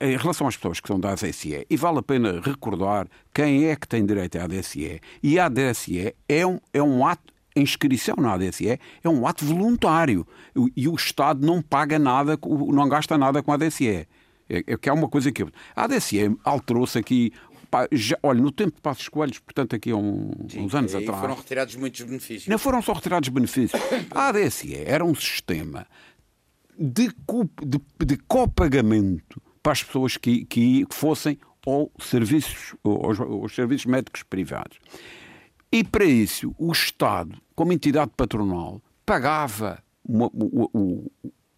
[0.00, 3.74] em relação às pessoas que são da ADSE, e vale a pena recordar quem é
[3.74, 8.16] que tem direito à ADSE, e a ADSE é um, é um ato a inscrição
[8.16, 10.26] na ADSE é um ato voluntário
[10.76, 13.88] e o Estado não paga nada, não gasta nada com a ADSE.
[13.88, 14.06] É,
[14.48, 15.42] é que é uma coisa que.
[15.76, 17.32] A ADSE alterou-se aqui.
[17.92, 21.20] Já, olha, no tempo de Passos Coelhos, portanto, aqui há um, Sim, uns anos atrás.
[21.20, 22.48] foram retirados muitos benefícios.
[22.48, 23.80] Não foram só retirados benefícios.
[24.10, 25.86] A ADSE era um sistema
[26.78, 27.08] de,
[27.62, 34.22] de, de copagamento para as pessoas que, que fossem ou serviços, aos, aos serviços médicos
[34.22, 34.78] privados.
[35.70, 41.12] E para isso, o Estado, como entidade patronal, pagava uma, o, o,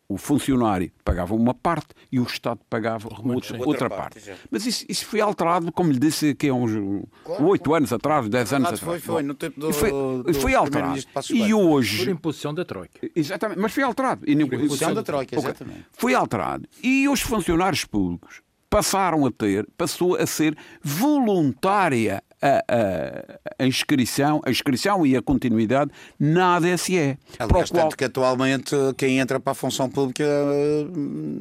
[0.08, 4.20] o, funcionário pagava uma parte e o Estado pagava outra, outra, outra, parte.
[4.20, 4.40] parte.
[4.50, 7.74] Mas isso, isso, foi alterado, como lhe disse, aqui há uns oito claro.
[7.74, 8.80] anos atrás, dez anos atrás.
[8.80, 11.00] Foi, foi, no tempo do, foi, do foi alterado.
[11.30, 12.04] E hoje.
[12.04, 13.08] Por imposição da Troika.
[13.14, 14.22] Exatamente, mas foi alterado.
[14.22, 15.86] Por imposição da Troika, exatamente.
[15.92, 16.68] Foi alterado.
[16.82, 24.40] E os funcionários públicos passaram a ter, passou a ser voluntária a, a, a, inscrição,
[24.44, 27.18] a inscrição e a continuidade na ADSE.
[27.38, 27.82] Aliás, qual...
[27.82, 30.24] tanto que atualmente quem entra para a função pública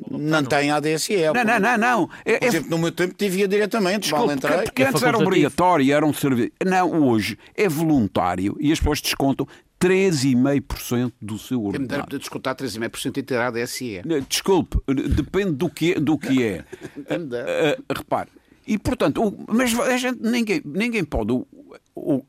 [0.09, 1.15] não, não tem ADSE.
[1.33, 1.77] Não, não, não.
[1.77, 2.09] não.
[2.25, 4.53] É, Por é exemplo, no meu tempo tivia diretamente, Desculpe, mal entrei.
[4.53, 6.51] Porque, porque é antes era obrigatório, era um serviço.
[6.65, 9.47] Não, hoje é voluntário e as pessoas descontam
[9.79, 12.09] 3,5% do seu ordenado.
[12.09, 14.01] Deve descontar 3,5% e ter ADSE.
[14.27, 14.77] Desculpe,
[15.15, 16.65] depende do que, do que é.
[16.97, 18.29] uh, repare,
[18.69, 21.31] e portanto, o, mas a gente, ninguém, ninguém pode.
[21.33, 21.47] O,
[21.95, 22.23] o,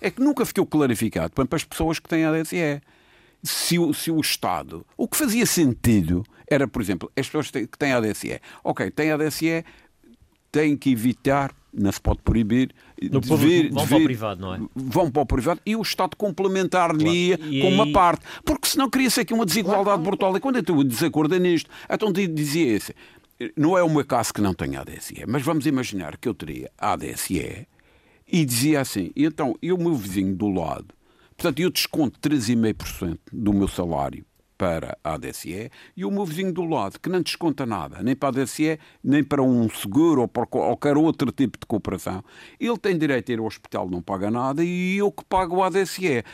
[0.00, 2.80] é que nunca ficou clarificado para as pessoas que têm ADSE.
[3.42, 4.84] Se o, se o Estado.
[4.96, 8.40] O que fazia sentido era, por exemplo, as pessoas que têm ADSE.
[8.64, 9.62] Ok, têm ADSE,
[10.50, 12.74] têm que evitar não se pode proibir.
[13.10, 14.60] No de vir, vão para o privado, não é?
[14.74, 17.52] Vão para o privado e o Estado complementar-lhe claro.
[17.52, 17.74] com aí...
[17.74, 18.24] uma parte.
[18.42, 20.02] Porque senão cria-se aqui uma desigualdade claro.
[20.02, 20.36] brutal.
[20.36, 22.94] E quando eu estou desacordo é nisto, então dizia esse.
[23.56, 26.70] Não é o meu caso que não tenho ADSE, mas vamos imaginar que eu teria
[26.76, 27.66] ADSE
[28.26, 30.94] e dizia assim, então, e o meu vizinho do lado,
[31.36, 34.24] portanto, eu desconto 3,5% do meu salário
[34.58, 38.40] para a ADSE e o meu vizinho do lado, que não desconta nada, nem para
[38.40, 42.24] a ADSE, nem para um seguro ou para qualquer outro tipo de cooperação,
[42.58, 45.68] ele tem direito a ir ao hospital, não paga nada, e eu que pago a
[45.68, 46.24] ADSE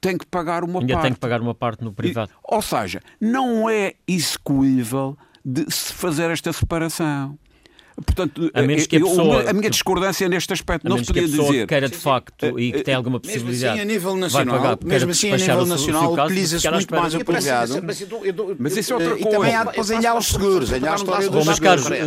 [0.00, 1.04] tem que pagar uma Ainda parte.
[1.04, 2.30] tem que pagar uma parte no privado.
[2.32, 5.18] E, ou seja, não é execuível
[5.50, 7.38] de se fazer esta separação.
[8.06, 11.04] Portanto, A menos que a eu- pessoa- a minha discordância neste aspecto A não se
[11.12, 11.66] que a podia pessoa dizer.
[11.66, 13.72] queira de facto e que tem alguma Mesmo possibilidade.
[13.72, 17.24] assim, a nível nacional, pagar, mesmo assim, a nível nacional, utiliza-se muito mais do- o
[17.24, 17.72] privado.
[18.60, 19.38] Mas isso é outra E coisa.
[19.38, 21.58] também há depois ainda os seguros, ainda há a história Bom, dos mas.
[21.58, 22.04] Carlos, eh,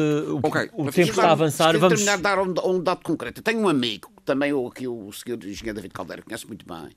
[0.73, 1.73] o, tempo está a avançar.
[1.77, 1.89] Vamos.
[1.89, 3.39] terminar de dar um, dado concreto.
[3.39, 6.65] Eu tenho um amigo, que também o, aqui o senhor engenheiro David Caldeira conhece muito
[6.65, 6.95] bem,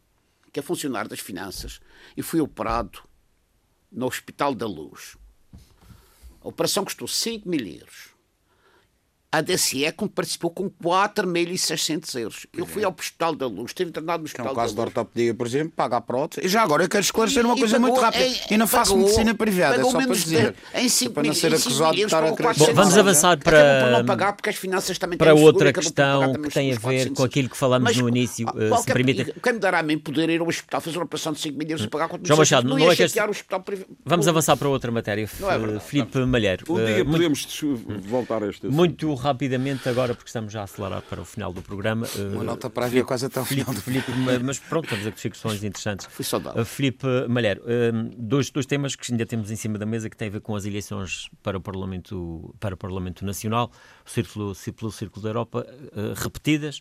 [0.52, 1.80] que é funcionário das finanças
[2.16, 3.00] e foi operado
[3.90, 5.16] no Hospital da Luz.
[6.44, 8.13] A operação custou 5 mil euros.
[9.34, 12.46] A DCE participou com 4.600 euros.
[12.56, 14.76] Eu fui ao Hospital da Luz, estive internado no Que é Hospital um caso de
[14.76, 14.96] da Luz.
[14.96, 16.46] ortopedia, por exemplo, paga a prótese.
[16.46, 18.24] E já agora eu quero esclarecer uma E- e coisa muito pagou rápida.
[18.26, 20.52] em- E não faço pagou- medicina privada, é só para menos dizer.
[20.74, 23.90] de- em cinco para não ser acusado de estar a querer Bom, vamos avançar para,
[23.90, 27.16] não pagar porque as finanças também para outra seguro questão que tem a ver 400.
[27.16, 29.26] com aquilo que falamos Mas, no início, ah, eh, se permitem.
[29.42, 31.68] Quem me dará a mim poder ir ao hospital fazer uma operação de 5 mil
[31.68, 33.64] euros e pagar 4 João Machado, não é que este- hospital.
[34.04, 35.24] Vamos avançar para outra matéria.
[35.24, 35.80] É.
[35.80, 36.64] Filipe Malheiro.
[36.68, 37.48] Um eh, dia muito- podemos
[38.06, 38.76] voltar a este assunto.
[38.76, 42.06] Muito rapidamente, agora, porque estamos já a acelerar para o final do programa.
[42.16, 44.84] eh, Uma nota para ver quase até o final Filipe, do Filipe, ma- mas pronto,
[44.84, 46.06] estamos a discutir questões interessantes.
[46.10, 46.60] Fui saudável.
[46.62, 50.16] Uh, Filipe Malheiro, um, dois, dois temas que ainda temos em cima da mesa que
[50.16, 53.70] têm a ver com as eleições para o Parlamento, para o Parlamento Nacional,
[54.06, 56.80] o Círculo, Círculo, Círculo da Europa, uh, repetidas,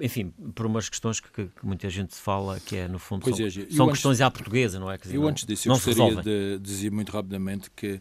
[0.00, 3.46] enfim, por umas questões que, que- muita gente fala, que é, no fundo, Pois são,
[3.46, 4.96] é, são antes- questões à portuguesa, não é?
[4.96, 8.00] Quer dizer, Eu não- antes disso, eu gostaria de dizer muito rapidamente que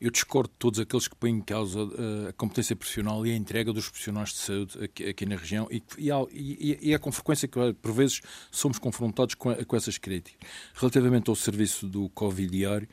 [0.00, 3.36] eu discordo de todos aqueles que põem em causa eh, a competência profissional e a
[3.36, 7.46] entrega dos profissionais de saúde aqui, aqui na região e, e, e- é com frequência
[7.46, 10.40] que, por vezes, somos confrontados com, com essas críticas.
[10.74, 12.88] Relativamente ao serviço do Covid diário,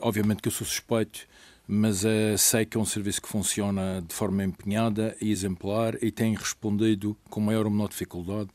[0.00, 1.26] obviamente que eu sou suspeito,
[1.66, 6.10] mas eh, sei que é um serviço que funciona de forma empenhada e exemplar e
[6.10, 8.50] tem respondido com maior ou menor dificuldade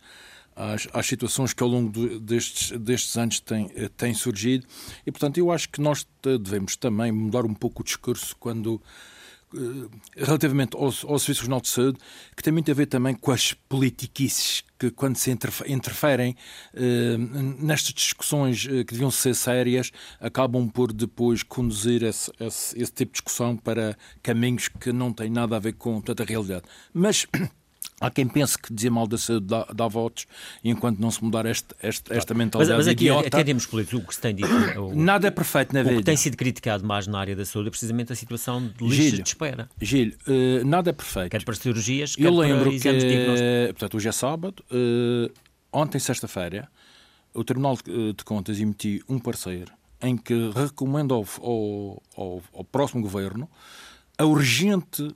[0.55, 4.65] às, às situações que ao longo do- destes, destes anos têm, eh, têm surgido.
[5.05, 8.81] E, portanto, eu acho que nós devemos também mudar um pouco o discurso quando
[9.53, 9.87] eh,
[10.17, 11.97] relativamente ao, ao Serviço Regional de Saúde,
[12.35, 16.35] que tem muito a ver também com as politiquices que, quando se interfe- interferem
[16.73, 17.15] eh,
[17.59, 23.11] nestas discussões eh, que deviam ser sérias, acabam por depois conduzir esse, esse- esse tipo
[23.11, 26.63] de discussão para caminhos que não têm nada a ver com tanta realidade.
[26.93, 27.25] Mas.
[28.01, 30.25] Há quem pense que dizer mal da saúde dá, dá votos,
[30.61, 33.65] enquanto não se mudar este, este- esta Mas, mentalidade mas aqui, idiota, aqui em termos
[33.65, 34.49] políticos, o que se tem dito,
[34.81, 36.03] o, nada é perfeito na o que vida.
[36.03, 39.23] tem sido criticado mais na área da saúde é precisamente a situação de listas Gil,
[39.23, 41.31] de espera, Gil, eh, nada é perfeito.
[41.31, 45.31] quer para cirurgias, quer Eu lembro que, portanto, hoje é sábado, eh,
[45.71, 46.67] ontem, sexta-feira,
[47.33, 52.63] o Tribunal de de Contas emitiu um parecer em que recomenda ao, ao, ao- ao
[52.65, 53.49] próximo governo
[54.17, 55.15] a urgente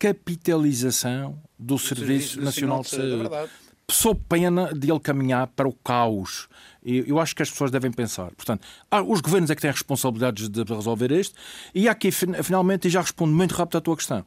[0.00, 3.50] capitalização do Serviço, Nacional de Saúde.
[3.90, 6.48] Sob pena de ele caminhar para o caos.
[6.84, 8.30] E eu acho que as pessoas devem pensar.
[8.36, 11.34] Portanto, há- os governos é que têm responsabilidades de resolver isto.
[11.74, 14.24] E há aqui, fin- finalmente, e já respondo muito rápido à tua questão,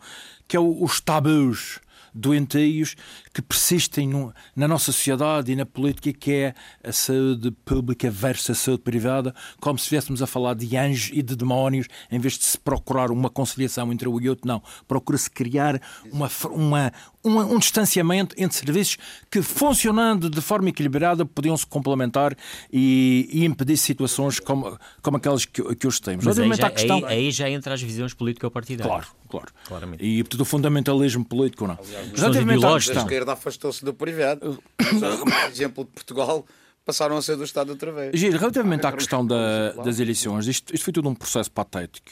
[0.47, 1.79] que é o- os tabus
[2.13, 2.95] doenteios
[3.33, 8.49] que persistem no- na nossa sociedade e na política, que é a saúde pública versus
[8.51, 12.37] a saúde privada, como se estivéssemos a falar de anjos e de demónios, em vez
[12.37, 14.61] de se procurar uma conciliação entre um e outro, não.
[14.87, 16.91] Procura-se criar uma, uma,
[17.23, 18.97] uma- um distanciamento entre serviços
[19.31, 22.35] que, funcionando de forma equilibrada, podiam se complementar
[22.71, 26.25] e, e impedir situações como, como aquelas que, que hoje temos.
[26.25, 26.97] Mas aí já, à questão...
[27.05, 29.05] aí, aí já entra as visões político-partidárias.
[29.05, 29.07] Claro,
[29.39, 29.47] claro.
[29.67, 30.05] Claramente.
[30.05, 31.77] E portanto, o fundamentalismo político não.
[32.15, 32.91] Relativamente à.
[32.99, 34.61] A esquerda afastou-se do privado.
[34.77, 36.45] Por exemplo de Portugal,
[36.85, 38.11] passaram a ser do Estado outra vez.
[38.19, 42.11] Giro, relativamente à questão da- das eleições, isto, isto foi tudo um processo patético.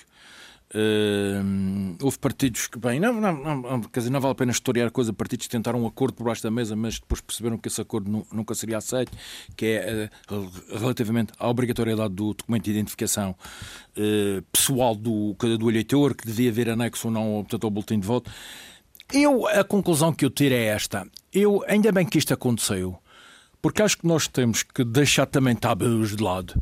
[0.73, 4.89] Hum, houve partidos que, bem, não, não, não, quer dizer, não vale a pena historiar
[4.89, 7.81] coisa, partidos que tentaram um acordo por baixo da mesa, mas depois perceberam que esse
[7.81, 9.11] acordo nu- nunca seria aceito,
[9.57, 10.09] que é eh,
[10.79, 13.35] relativamente à obrigatoriedade do documento de identificação
[13.97, 18.07] eh, pessoal do, do eleitor, que devia haver anexo ou não portanto, ao boletim de
[18.07, 18.31] voto.
[19.11, 21.05] Eu, a conclusão que eu tiro é esta.
[21.33, 22.97] Eu, ainda bem que isto aconteceu,
[23.61, 26.53] porque acho que nós temos que deixar também tabus de lado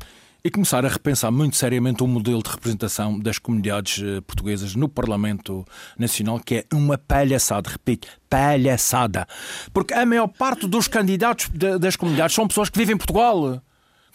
[0.43, 4.87] e começar a repensar muito seriamente o modelo de representação das comunidades eh, portuguesas no
[4.87, 5.65] Parlamento
[5.97, 9.27] Nacional, que é uma palhaçada, repito, palhaçada.
[9.73, 13.61] Porque a maior parte dos candidatos da- das comunidades são pessoas que vivem em Portugal.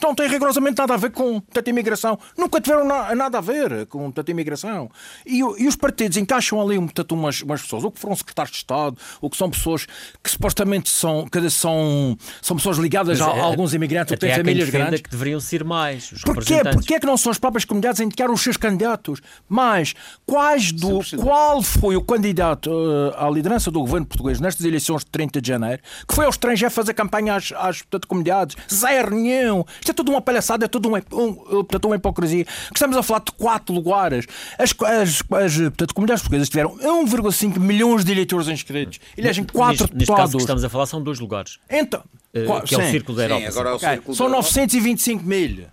[0.02, 2.18] Não tem rigorosamente nada a ver com tanta imigração.
[2.37, 4.90] Nunca tiveram na, nada a ver com tanta imigração.
[5.24, 8.59] E, e, os partidos encaixam ali portanto, umas, umas pessoas, ou que foram secretários de
[8.59, 9.87] Estado, ou que são pessoas
[10.22, 14.26] que supostamente são, que são, são pessoas ligadas a, a, é, alguns imigrantes, ou que
[14.26, 15.00] têm famílias grandes.
[15.00, 16.12] que deveriam ser mais.
[16.12, 16.62] Os Porquê?
[16.62, 19.20] Porquê é que não são as próprias comunidades a indicar os seus candidatos?
[19.48, 19.94] Mas
[20.26, 25.11] quais do, qual foi o candidato uh, à liderança do governo português nestas eleições de
[25.11, 28.57] 30 de janeiro que foi ao estrangeiro fazer campanha às, às portanto, comunidades?
[28.72, 29.64] Zero nenhum.
[29.85, 32.47] Isto é tudo uma palhaçada, é tudo uma, um, portanto, uma hipocrisia.
[32.75, 34.27] Estamos a falar de quatro lugares.
[34.59, 38.99] As, as, as portanto, comunidades portuguesas tiveram 1,5 milhões de eleitores inscritos.
[39.14, 41.59] Elegem quatro neste, neste caso que estamos a falar são dois lugares.
[41.68, 43.40] Então, uh, que é o Círculo da Europa.
[43.42, 43.88] Sim, agora é o okay.
[43.90, 45.66] Círculo São 925 mil.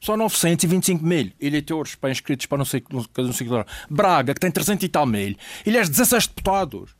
[0.00, 3.48] São 925 mil eleitores para inscritos para não sei, não sei
[3.90, 5.34] Braga, que tem 300 e tal mil,
[5.66, 6.90] elege 16 deputados.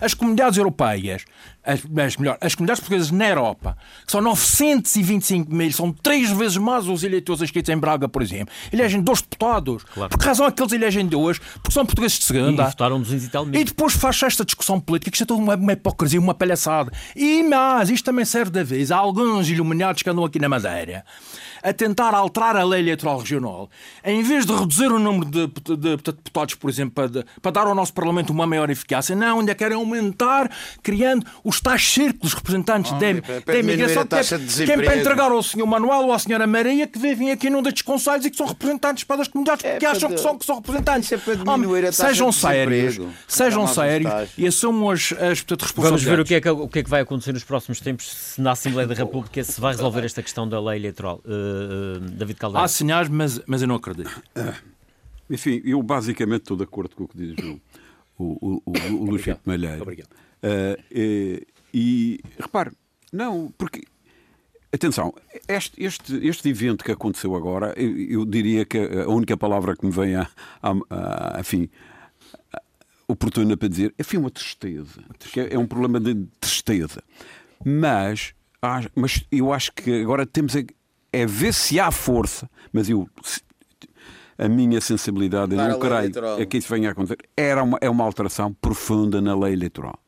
[0.00, 1.24] As comunidades europeias,
[1.64, 6.56] as, as, melhor, as comunidades portuguesas na Europa, que são 925 mil, são três vezes
[6.56, 9.84] mais os eleitores inscritos em Braga, por exemplo, elegem dois deputados.
[9.84, 10.10] Claro.
[10.10, 11.38] Por que razão é que eles elegem dois?
[11.38, 12.64] Porque são portugueses de segunda.
[12.64, 13.60] E votaram 200 e tal mil.
[13.60, 16.92] E depois faz esta discussão política, que isto é toda uma, uma hipocrisia, uma palhaçada.
[17.14, 21.04] E mais, isto também serve da vez a alguns iluminados que andam aqui na Madeira
[21.62, 23.70] a tentar alterar a lei eleitoral regional,
[24.04, 27.66] em vez de reduzir o número de, de, de deputados, por exemplo, para, para, dar
[27.66, 30.50] ao nosso Parlamento uma maior eficácia, não, ainda querem aumentar,
[30.82, 35.42] criando os tais círculos representantes oh, da, da imigração, que é, é para entregar ao
[35.42, 38.46] senhor Manuel ou à senhora Maria que vivem aqui num destes conselhos e que são
[38.46, 40.16] representantes para as comunidades, é porque acham de...
[40.16, 41.12] que, são, que são representantes.
[41.12, 46.04] É para diminuir a sejam sérios, sejam sérios e assumam as, as portanto, responsabilidades.
[46.04, 48.10] Vamos ver o que, é que, o que é que vai acontecer nos próximos tempos
[48.10, 51.20] se na Assembleia da República se vai resolver esta questão da lei eleitoral.
[51.24, 52.64] Uh, uh, David Caldeira?
[52.64, 54.10] Há sinais, mas, mas eu não acredito.
[54.34, 54.54] Ah,
[55.28, 57.60] enfim, eu basicamente estou de acordo com o que diz o,
[58.18, 59.82] o, o, o Luís Malheiro.
[59.82, 60.08] Obrigado.
[60.42, 62.72] Uh, e, repare,
[63.12, 63.82] não, porque
[64.74, 65.12] Atenção,
[65.46, 69.84] este, este, este evento que aconteceu agora, eu, eu, diria que a única palavra que
[69.84, 70.26] me vem a,
[70.62, 70.70] a,
[71.36, 71.68] a, enfim,
[73.06, 75.04] oportuna para dizer enfim, uma tristeza.
[75.36, 77.02] É, é um problema de tristeza.
[77.62, 78.34] Mas,
[78.94, 80.54] mas eu acho que agora temos
[81.12, 83.06] é ver se há força, mas eu
[84.38, 87.90] a minha sensibilidade, eu não creio é que isso venha a acontecer, era uma, é
[87.90, 90.01] uma alteração profunda na lei eleitoral.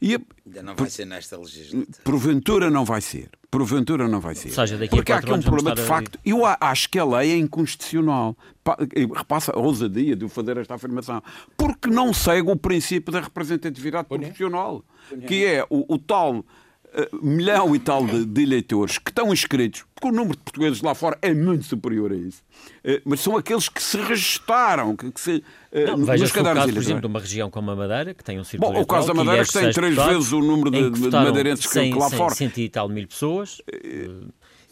[0.00, 2.02] E a, Ainda não vai ser nesta legislatura.
[2.02, 3.28] Porventura não vai ser.
[3.50, 4.50] Porventura não vai ser.
[4.50, 6.18] Seja, daqui Porque a há aqui um problema de facto.
[6.24, 8.36] Eu acho que a lei é inconstitucional.
[9.14, 11.22] Repassa a ousadia de fazer esta afirmação.
[11.56, 14.84] Porque não segue o princípio da representatividade proporcional.
[15.26, 16.44] Que é o, o tal
[17.22, 20.94] milhão e tal de, de, eleitores que estão inscritos, porque o número de portugueses lá
[20.94, 22.42] fora é muito superior a isso,
[22.84, 25.44] uh, mas são aqueles que se registaram, que, que se.
[25.72, 28.24] Uh, não, veja nos o caso, por exemplo, de uma região como a Madeira, que
[28.24, 30.70] tem um círculo Bom, o caso da Madeira, que, que tem três vezes o número
[30.70, 32.34] de, de madeirenses que, que lá fora.
[32.34, 33.60] cento e tal mil pessoas.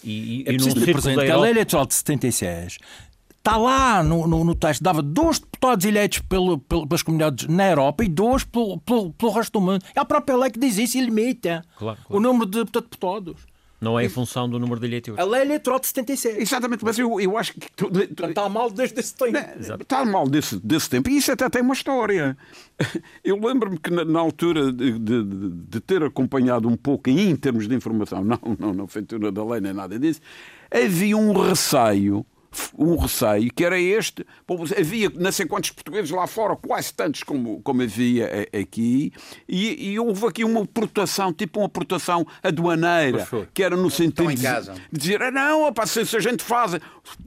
[0.05, 2.79] E, e, é preciso e presente que a lei eleitoral de 76
[3.49, 7.71] está lá no, no, no, texto, dava dois deputados eleitos pelo, pelo, pelas comunidades na
[7.71, 9.85] Europa e dois pelo, pelo, pelo resto do mundo.
[9.95, 12.17] É a própria lei que diz isso e limita claro, claro.
[12.17, 13.37] o número de deputados.
[13.81, 15.21] Não é em função do número de eleitores.
[15.21, 16.39] A lei eleitoral de 76.
[16.39, 17.61] Exatamente, mas eu, eu acho que.
[17.77, 19.39] Tu, tu, está mal desde esse tempo.
[19.81, 21.09] está mal desse, desse tempo.
[21.09, 22.37] E isso até tem uma história.
[23.23, 27.69] Eu lembro-me que na, na altura de, de, de, ter acompanhado um pouco, em termos
[27.69, 30.21] de informação, não, não na feitura da lei nem nada disso,
[30.73, 32.27] havia um receio
[32.79, 34.27] um receio, que era este.
[34.79, 39.13] Havia não sei quantos portugueses lá fora, quase tantos como, como havia aqui,
[39.49, 44.37] e, e houve aqui uma proteção, tipo uma proteção aduaneira, que era no sentido de,
[44.37, 46.73] de, dizer: ah, não, opa, se, se, a gente faz,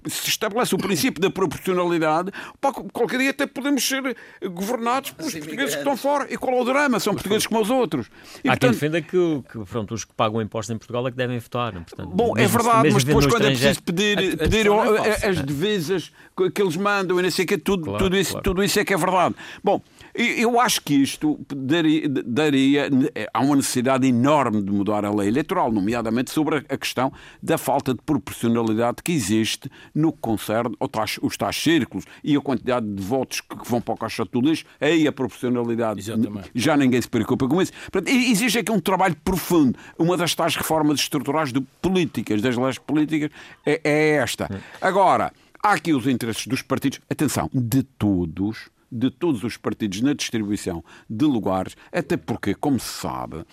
[0.08, 5.76] se estabelece o princípio da proporcionalidade, opa, qualquer dia até podemos ser governados pelos portugueses
[5.76, 6.28] que estão fora.
[6.30, 7.00] E qual é o drama?
[7.00, 8.08] São portugueses como os outros.
[8.44, 11.12] E, Há portanto, quem defenda que, que pronto, os que pagam impostos em Portugal é
[11.12, 11.74] que devem votar.
[11.74, 14.68] Portanto, bom, é verdade, mas depois quando é preciso pedir, pedir
[15.14, 16.12] as divisas
[16.54, 18.44] que eles mandam e não sei o que, tudo, claro, tudo, isso, claro.
[18.44, 19.36] tudo isso é que é verdade.
[19.64, 19.82] Bom,
[20.14, 22.90] eu acho que isto daria, daria,
[23.34, 27.94] Há uma necessidade enorme de mudar a lei eleitoral, nomeadamente sobre a questão da falta
[27.94, 30.76] de proporcionalidade que existe no que concerne
[31.22, 34.66] os tais círculos e a quantidade de votos que vão para o caixa de lixo.
[34.80, 36.00] Aí a proporcionalidade.
[36.00, 36.52] Exatamente.
[36.54, 37.72] Já ninguém se preocupa com isso.
[37.92, 39.78] Portanto, existe aqui um trabalho profundo.
[39.98, 43.30] Uma das tais reformas estruturais de políticas, das leis políticas,
[43.66, 44.50] é, é esta.
[44.82, 47.00] Agora, há aqui os interesses dos partidos.
[47.10, 53.02] Atenção, de todos de todos os partidos na distribuição de lugares, até porque, como se
[53.02, 53.46] sabe,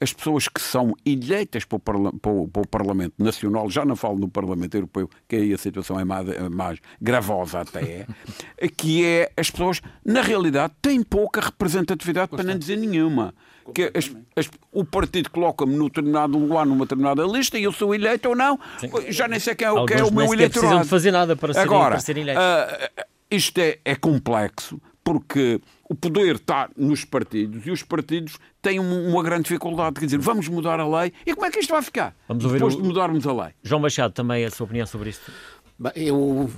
[0.00, 5.08] as pessoas que são eleitas para o, Parlamento Nacional, já não falo no Parlamento Europeu,
[5.28, 8.06] que aí a situação é mais, é mais gravosa até,
[8.76, 13.34] que é as pessoas, na realidade, têm pouca representatividade, para não dizer nenhuma.
[13.74, 17.94] Que as, as, o partido coloca-me no determinado lugar, numa determinada lista, e eu sou
[17.94, 18.90] eleito ou não, Sim.
[19.08, 20.50] já nem sei quem é, quem é o meu eleitorado.
[20.50, 22.42] precisam de fazer nada para serem, Agora, para serem eleitos.
[22.42, 28.78] Uh, isto é, é complexo, porque o poder está nos partidos e os partidos têm
[28.78, 29.98] uma grande dificuldade.
[29.98, 32.14] Quer dizer, vamos mudar a lei e como é que isto vai ficar?
[32.28, 32.82] Vamos depois o...
[32.82, 33.54] de mudarmos a lei.
[33.62, 35.30] João Machado, também a sua opinião sobre isto?
[35.78, 36.50] Bem, eu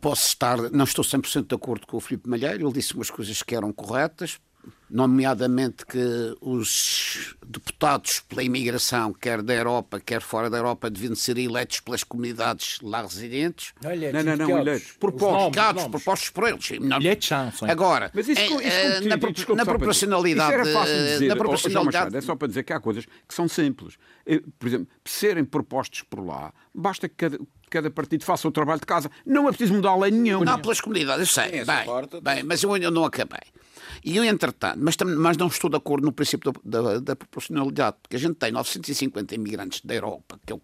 [0.00, 3.42] posso estar, não estou 100% de acordo com o Filipe Malheiro, ele disse umas coisas
[3.42, 4.38] que eram corretas,
[4.88, 11.36] nomeadamente que os deputados pela imigração, quer da Europa, quer fora da Europa, deviam ser
[11.38, 13.72] eleitos pelas comunidades lá residentes.
[13.82, 14.92] Não, eleitos, não, não, não eleitos.
[14.92, 15.84] Propostos.
[15.86, 16.70] propostos por eles.
[16.80, 16.98] Não.
[16.98, 17.66] Eleitos são, sim.
[17.68, 20.52] Agora, Mas isso, isso é, na, desculpa, na proporcionalidade...
[20.52, 21.28] Isso era fácil de dizer.
[21.28, 22.14] Na proporcionalidade...
[22.14, 23.98] Oh, é só para dizer que há coisas que são simples.
[24.58, 27.38] Por exemplo, serem propostos por lá, basta que cada,
[27.76, 29.10] cada partido faça o trabalho de casa.
[29.24, 30.44] Não é preciso mudar a lei nenhuma.
[30.44, 31.64] Não, pelas comunidades, eu sei.
[31.64, 33.40] Bem, bem, mas eu ainda não acabei.
[34.02, 37.96] E eu, entretanto, mas, mas não estou de acordo no princípio da, da, da proporcionalidade,
[38.02, 40.60] porque a gente tem 950 imigrantes da Europa, que é o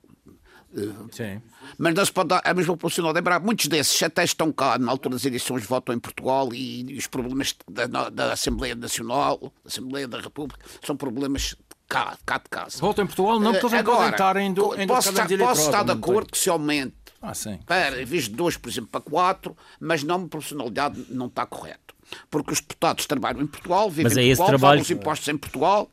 [1.11, 1.43] Sim.
[1.77, 3.23] Mas não se pode dar a mesma proporcionalidade.
[3.23, 6.97] Lembrar, muitos desses até estão cá na altura das eleições, votam em Portugal e, e
[6.97, 11.55] os problemas da, da, Assembleia Nacional, da Assembleia da República, são problemas
[11.87, 12.79] cá, cá de casa.
[12.81, 16.39] Votam em Portugal não, porque eles Agora, do, posso, estar, posso estar de acordo que
[16.39, 17.59] se aumente ah, sim.
[17.65, 21.93] para, em vez de dois, por exemplo, para quatro, mas não, proporcionalidade não está correto
[22.31, 24.61] porque os deputados trabalham em Portugal, vivem é em Portugal, trabalho...
[24.61, 25.91] pagam os impostos em Portugal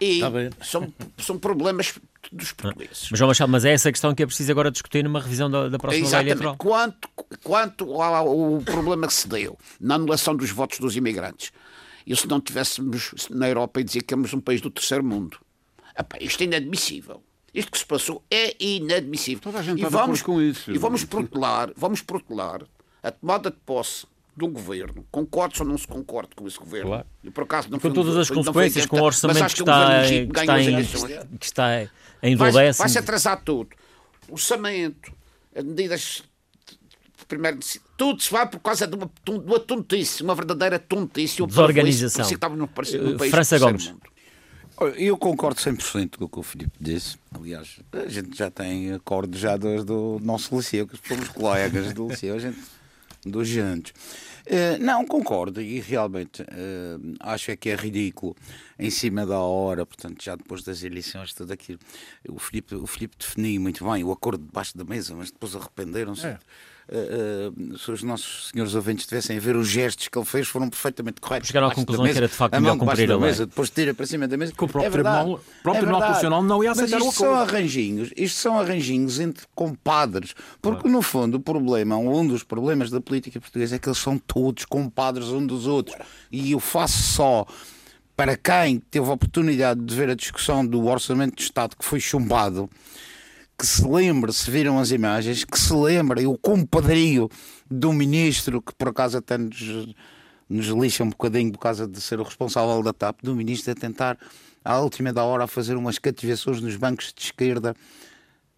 [0.00, 0.20] e
[0.62, 1.98] são, são problemas
[2.30, 3.08] dos portugueses.
[3.10, 5.68] Mas, João Machado, mas é essa questão que é preciso agora discutir numa revisão da,
[5.68, 6.24] da próxima Exatamente.
[6.24, 6.56] lei eleitoral.
[6.56, 7.08] Quanto,
[7.42, 11.52] quanto ao problema que se deu na anulação dos votos dos imigrantes,
[12.06, 15.38] e se não tivéssemos na Europa e dizer que somos um país do terceiro mundo,
[15.98, 17.22] Epá, isto é inadmissível.
[17.56, 19.40] Isto que se passou é inadmissível.
[19.40, 20.70] Toda a gente e vamos, com isso.
[20.70, 22.62] E vamos protelar, vamos protelar
[23.02, 25.06] a tomada de posse do governo.
[25.10, 26.90] Concordo ou não se concorde com esse governo.
[26.90, 27.06] Claro.
[27.24, 30.62] E por acaso não com todas as consequências, com o orçamento que, está, que, está
[30.62, 30.84] em,
[31.38, 31.82] que está
[32.22, 33.70] em vai, vai-se atrasar tudo.
[34.28, 35.10] O orçamento,
[35.54, 36.22] as medidas
[37.26, 37.58] primeiro,
[37.96, 41.44] tudo se vai por causa de uma, de uma tontice, uma verdadeira tontice.
[41.44, 42.22] Desorganização.
[42.22, 43.94] Isso, estava no, no país França Gomes.
[44.96, 47.16] Eu concordo 100% com o que o Filipe disse.
[47.34, 52.08] Aliás, a gente já tem acordo já do, do nosso liceu, que somos colegas do
[52.08, 52.34] liceu.
[52.34, 52.58] A gente
[53.26, 53.92] dos jantos.
[54.46, 58.36] Uh, não, concordo e realmente uh, acho é que é ridículo
[58.78, 61.80] em cima da hora, portanto, já depois das eleições, tudo aquilo.
[62.28, 66.26] O Filipe, o Filipe definiu muito bem o acordo debaixo da mesa, mas depois arrependeram-se.
[66.26, 66.38] É
[66.88, 70.68] uh, se os nossos senhores ouvintes tivessem a ver os gestos que ele fez, foram
[70.68, 71.48] perfeitamente corretos.
[71.48, 74.06] Chegaram à conclusão mesa, que era de facto melhor cumprir a mesa, Depois tira para
[74.06, 74.52] cima da mesa.
[74.52, 77.26] Que o próprio é Tribunal, próprio é Tribunal Constitucional não ia aceitar Mas isto o
[77.26, 77.48] acordo.
[77.48, 80.96] São arranjinhos, isto são arranjinhos entre compadres, porque claro.
[80.96, 84.64] no fundo o problema, um dos problemas da política portuguesa é que eles são todos
[84.64, 85.96] compadres um dos outros.
[86.30, 87.46] E eu faço só
[88.16, 92.00] para quem teve a oportunidade de ver a discussão do Orçamento de Estado que foi
[92.00, 92.68] chumbado,
[93.58, 97.28] que se lembre, se viram as imagens, que se lembrem o compadrio
[97.70, 99.94] do ministro, que por acaso até nos,
[100.48, 103.74] nos lixa um bocadinho por causa de ser o responsável da TAP, do ministro a
[103.74, 104.18] tentar,
[104.64, 107.74] à última da hora, a fazer umas cativações nos bancos de esquerda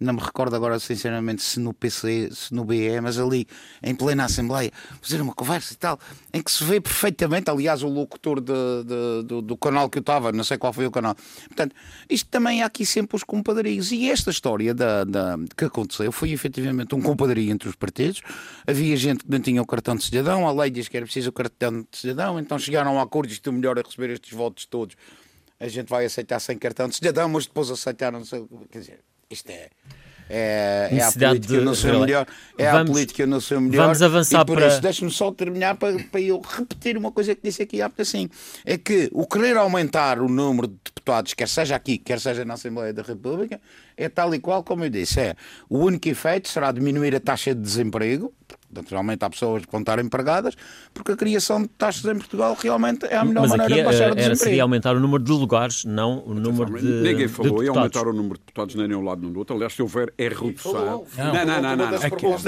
[0.01, 3.47] não me recordo agora sinceramente se no PC, se no BE, mas ali
[3.83, 4.71] em plena Assembleia,
[5.03, 5.99] fazer uma conversa e tal,
[6.33, 8.53] em que se vê perfeitamente, aliás, o locutor de,
[8.85, 11.17] de, do, do, canal que eu estava, não sei qual foi o canal.
[11.47, 11.75] Portanto,
[12.09, 13.91] isto também há aqui sempre os compadrios.
[13.91, 18.23] E esta história da, da, que aconteceu foi efetivamente um compadrio entre os partidos.
[18.67, 21.31] Havia gente que não tinha o cartão de cidadão, a lei diz que era preciso
[21.31, 24.95] o cartão de cidadão, então chegaram a acordo, isto melhor a receber estes votos todos.
[25.59, 28.23] A gente vai aceitar sem cartão de cidadão, mas depois aceitaram,
[28.71, 29.69] quer dizer, isto é.
[30.31, 32.27] É, é a política no seu melhor.
[32.59, 33.85] É vamos, a política no seu melhor.
[33.85, 34.69] Vamos avançar e por para.
[34.69, 38.29] isso, deixe-me só terminar para, para eu repetir uma coisa que disse aqui há assim.
[38.65, 42.55] É que o querer aumentar o número de deputados, quer seja aqui, quer seja na
[42.55, 43.59] Assembleia da República,
[43.97, 45.19] é tal e qual como eu disse.
[45.19, 45.35] É,
[45.69, 48.33] o único efeito será diminuir a taxa de desemprego,
[48.71, 50.55] Naturalmente há pessoas que vão estar empregadas,
[50.93, 53.87] porque a criação de taxas em Portugal realmente é a melhor Mas maneira aqui, de
[53.87, 54.45] baixar o desemprego.
[54.45, 58.13] seria aumentar o número de lugares, não o número de Ninguém falou em aumentar o
[58.13, 59.57] número de deputados nem um lado nem do outro.
[59.57, 61.07] Aliás, se houver é redução.
[61.17, 61.77] Não, não, não.
[61.77, 61.99] não, não.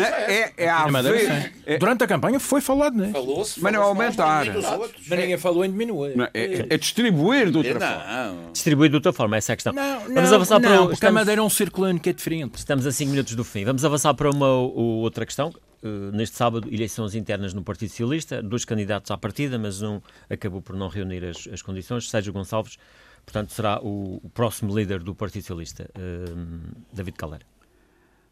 [0.05, 1.53] É, é, a ver...
[1.65, 1.79] É...
[1.79, 3.11] Durante a campanha foi falado, não é?
[3.11, 3.63] Falou-se.
[3.63, 4.45] Mas não é aumentar.
[4.47, 6.15] Mas ninguém falou em diminuir.
[6.35, 8.53] É, é, distribuir de outra forma.
[8.53, 9.73] Distribuir de outra forma, essa é a questão.
[9.73, 10.87] Não, Vamos avançar para...
[10.87, 12.57] porque a Madeira é um círculo que é diferente.
[12.57, 13.65] Estamos a 5 minutos do fim.
[13.65, 15.53] Vamos avançar para uma outra questão
[15.83, 20.61] Uh, neste sábado, eleições internas no Partido Socialista, dois candidatos à partida, mas um acabou
[20.61, 22.11] por não reunir as, as condições.
[22.11, 22.77] Sérgio Gonçalves
[23.25, 27.47] portanto, será o, o próximo líder do Partido Socialista, uh, David Caldeira.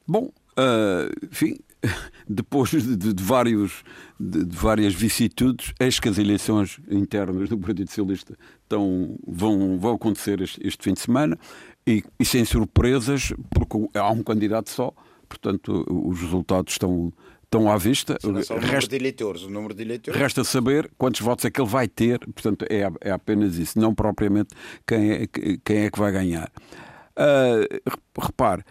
[0.07, 1.59] Bom, uh, enfim,
[2.29, 3.85] depois de, de, vários,
[4.19, 9.95] de, de, várias vicissitudes, eis que as eleições internas do Partido Socialista estão, vão, vão
[9.95, 11.39] acontecer este, este fim de semana
[11.87, 14.93] e, e, sem surpresas, porque há um candidato só,
[15.29, 17.13] portanto, os resultados estão,
[17.49, 18.19] estão à vista.
[18.21, 20.21] Só o número resta, de eleitores, o número de eleitores.
[20.21, 23.95] Resta saber quantos votos é que ele vai ter, portanto, é, é apenas isso, não
[23.95, 24.55] propriamente
[24.87, 25.27] quem é,
[25.65, 26.53] quem é que vai ganhar.
[27.17, 27.91] Uh,
[28.21, 28.63] repare,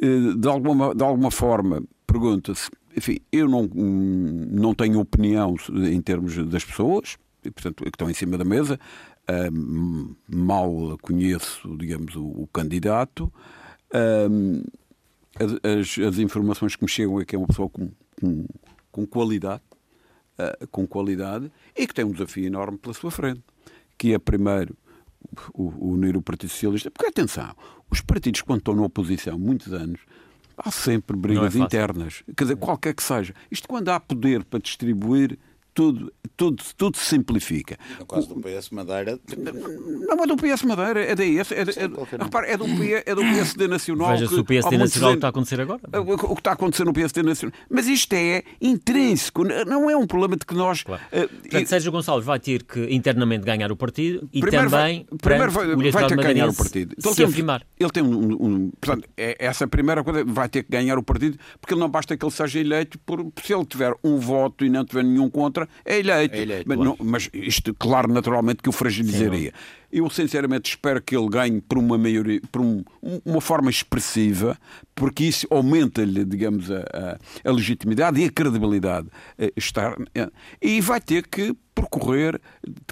[0.00, 6.36] eh, de alguma, de alguma forma, pergunta-se, enfim, eu não, não tenho opinião em termos
[6.48, 8.80] das pessoas, portanto, que estão em cima da mesa,
[9.28, 13.30] uh, mal conheço, digamos, o, o candidato.
[13.92, 14.64] Uh,
[15.38, 17.90] as, as, informações que me chegam é que é uma pessoa com,
[18.20, 18.46] com,
[18.90, 19.62] com qualidade,
[20.38, 23.42] uh, com qualidade, e que tem um desafio enorme pela sua frente,
[23.96, 24.76] que é primeiro
[25.54, 26.90] o, unir o Partido Socialista.
[26.90, 27.54] Porque, atenção,
[27.90, 30.00] os partidos, quando estão na oposição, muitos anos,
[30.56, 32.22] há sempre brigas é internas.
[32.36, 33.34] Quer dizer, qualquer que seja.
[33.50, 35.38] Isto quando há poder para distribuir,
[35.74, 37.78] tudo, tudo, tudo se simplifica.
[37.98, 39.18] No caso do PS Madeira.
[39.36, 41.52] Não é do PS Madeira, é DS.
[41.52, 44.10] É, é, é, repare, é, do, é do PSD Nacional.
[44.10, 45.80] Veja se o PSD Nacional está a acontecer agora.
[46.00, 47.56] O que está a acontecer no PSD Nacional.
[47.68, 50.82] Mas isto é intrínseco, não é um problema de que nós.
[50.82, 51.02] Claro.
[51.12, 55.50] Uh, Portanto, Sérgio Gonçalves vai ter que internamente ganhar o partido e também vai, primeiro
[55.50, 56.94] vai, vai ter que ganhar o partido.
[56.96, 57.66] Então, se ele tem, afirmar.
[57.78, 61.38] Ele tem um, um, Portanto, é, essa primeira coisa vai ter que ganhar o partido,
[61.60, 64.70] porque ele não basta que ele seja eleito, por, se ele tiver um voto e
[64.70, 66.34] não tiver nenhum contra, é eleito.
[66.34, 69.50] É eleito mas, não, mas, isto, claro, naturalmente que o fragilizaria.
[69.50, 72.84] Sim, eu sinceramente espero que ele ganhe por uma maioria, por um,
[73.24, 74.56] uma forma expressiva,
[74.94, 79.08] porque isso aumenta-lhe, digamos, a, a, legitimidade e a credibilidade.
[79.36, 80.30] Eh, estar, eh,
[80.62, 82.40] e vai ter que percorrer,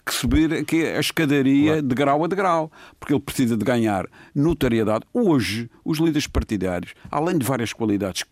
[0.05, 1.83] que subir aqui a escadaria claro.
[1.83, 5.05] de grau a degrau, porque ele precisa de ganhar notariedade.
[5.12, 8.31] Hoje, os líderes partidários, além de várias qualidades que,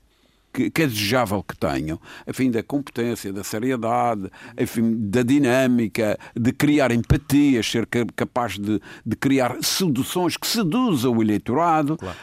[0.70, 6.52] que é desejável que tenham, a fim da competência, da seriedade, enfim, da dinâmica, de
[6.52, 11.96] criar empatias, ser capaz de, de criar seduções que seduzam o eleitorado.
[11.96, 12.16] Claro.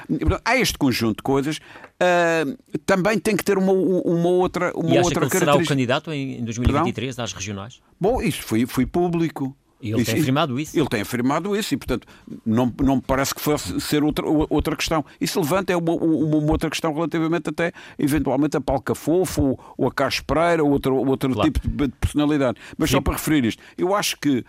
[0.43, 1.57] Há este conjunto de coisas.
[1.57, 5.55] Uh, também tem que ter uma, uma outra uma e acha outra que ele será
[5.55, 7.23] o candidato em 2023 Perdão?
[7.23, 7.81] às regionais?
[7.99, 9.55] Bom, isso foi, foi público.
[9.83, 10.79] E ele tem afirmado isso.
[10.79, 12.07] Ele tem afirmado isso e, portanto,
[12.45, 15.03] não, não me parece que fosse ser outra, outra questão.
[15.19, 19.59] Isso levanta é uma, uma, uma outra questão relativamente até, eventualmente, a Palca Fofo ou,
[19.77, 21.51] ou a Cássio Pereira ou outro, outro claro.
[21.51, 22.57] tipo de personalidade.
[22.77, 22.95] Mas Sim.
[22.95, 24.45] só para referir isto, eu acho que,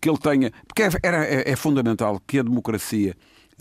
[0.00, 0.50] que ele tenha...
[0.66, 3.14] Porque é, era, é, é fundamental que a democracia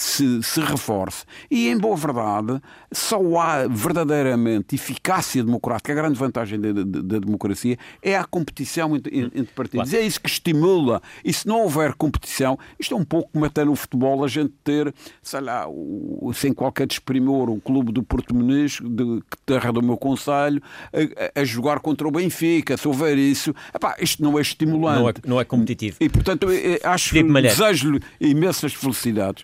[0.03, 1.25] se, se reforce.
[1.49, 5.91] E, em boa verdade, só há verdadeiramente eficácia democrática.
[5.91, 9.89] A grande vantagem da, da, da democracia é a competição entre, entre partidos.
[9.89, 10.03] Claro.
[10.03, 11.01] É isso que estimula.
[11.23, 14.53] E se não houver competição, isto é um pouco como até no futebol a gente
[14.63, 19.81] ter, sei lá, o, sem qualquer desprimor, o clube do Porto Muniz, de terra do
[19.81, 20.61] meu conselho,
[20.93, 22.77] a, a, jogar contra o Benfica.
[22.77, 24.99] Se houver isso, epá, isto não é estimulante.
[24.99, 25.97] Não é, não é competitivo.
[25.99, 26.47] E, portanto,
[26.83, 29.43] acho que desejo-lhe imensas felicidades.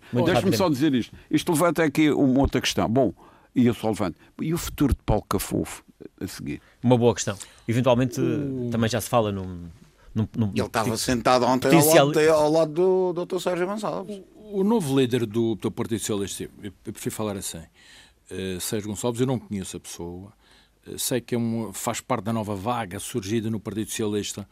[0.50, 1.16] Deixe-me só dizer isto.
[1.30, 2.88] Isto levanta aqui uma outra questão.
[2.90, 3.14] Bom,
[3.56, 4.18] e eu só levanto.
[4.42, 5.84] E o futuro de Paulo Cafofo
[6.20, 6.62] a seguir?
[6.84, 7.38] Uma boa questão.
[7.68, 8.70] Eventualmente uh...
[8.72, 9.70] também já se fala num.
[10.14, 12.08] num, num Ele estava sentado ontem potencial...
[12.08, 13.40] ao lado, ao lado do Dr.
[13.40, 14.22] Sérgio Gonçalves.
[14.36, 18.90] O, o novo líder do, do Partido Socialista, eu, eu prefiro falar assim, uh, Sérgio
[18.90, 20.34] Gonçalves, eu não conheço a pessoa,
[20.88, 24.48] uh, sei que é um, faz parte da nova vaga surgida no Partido Socialista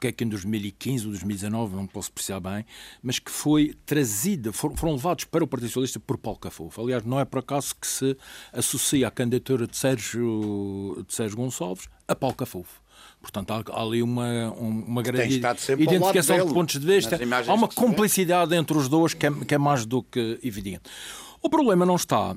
[0.00, 2.64] que é que em 2015 ou 2019, não posso precisar bem,
[3.02, 6.80] mas que foi trazida, foram levados para o Partido Socialista por Paulo Cafofo.
[6.80, 8.16] Aliás, não é por acaso que se
[8.52, 12.80] associa a candidatura de Sérgio, de Sérgio Gonçalves a Paulo Cafofo.
[13.20, 17.18] Portanto, há, ali uma, uma grande identificação de pontos de vista.
[17.46, 20.82] Há uma cumplicidade entre os dois que é, que é mais do que evidente.
[21.42, 22.36] O problema não está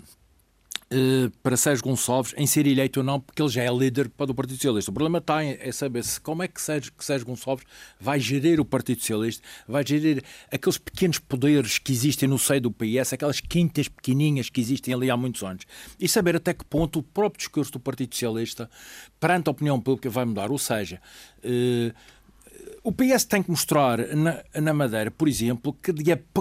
[1.42, 4.36] para Sérgio Gonçalves em ser eleito ou não, porque ele já é líder para o
[4.36, 4.92] Partido Socialista.
[4.92, 7.66] O problema está em é saber se, como é que Sérgio, que Sérgio Gonçalves
[8.00, 10.22] vai gerir o Partido Socialista, vai gerir
[10.52, 15.10] aqueles pequenos poderes que existem no seio do PS, aquelas quintas pequeninhas que existem ali
[15.10, 15.66] há muitos anos,
[16.00, 18.70] e saber até que ponto o próprio discurso do Partido Socialista
[19.20, 20.52] perante a opinião pública vai mudar.
[20.52, 21.02] Ou seja,
[21.44, 21.94] uh,
[22.84, 25.94] o PS tem que mostrar na, na Madeira, por exemplo, que,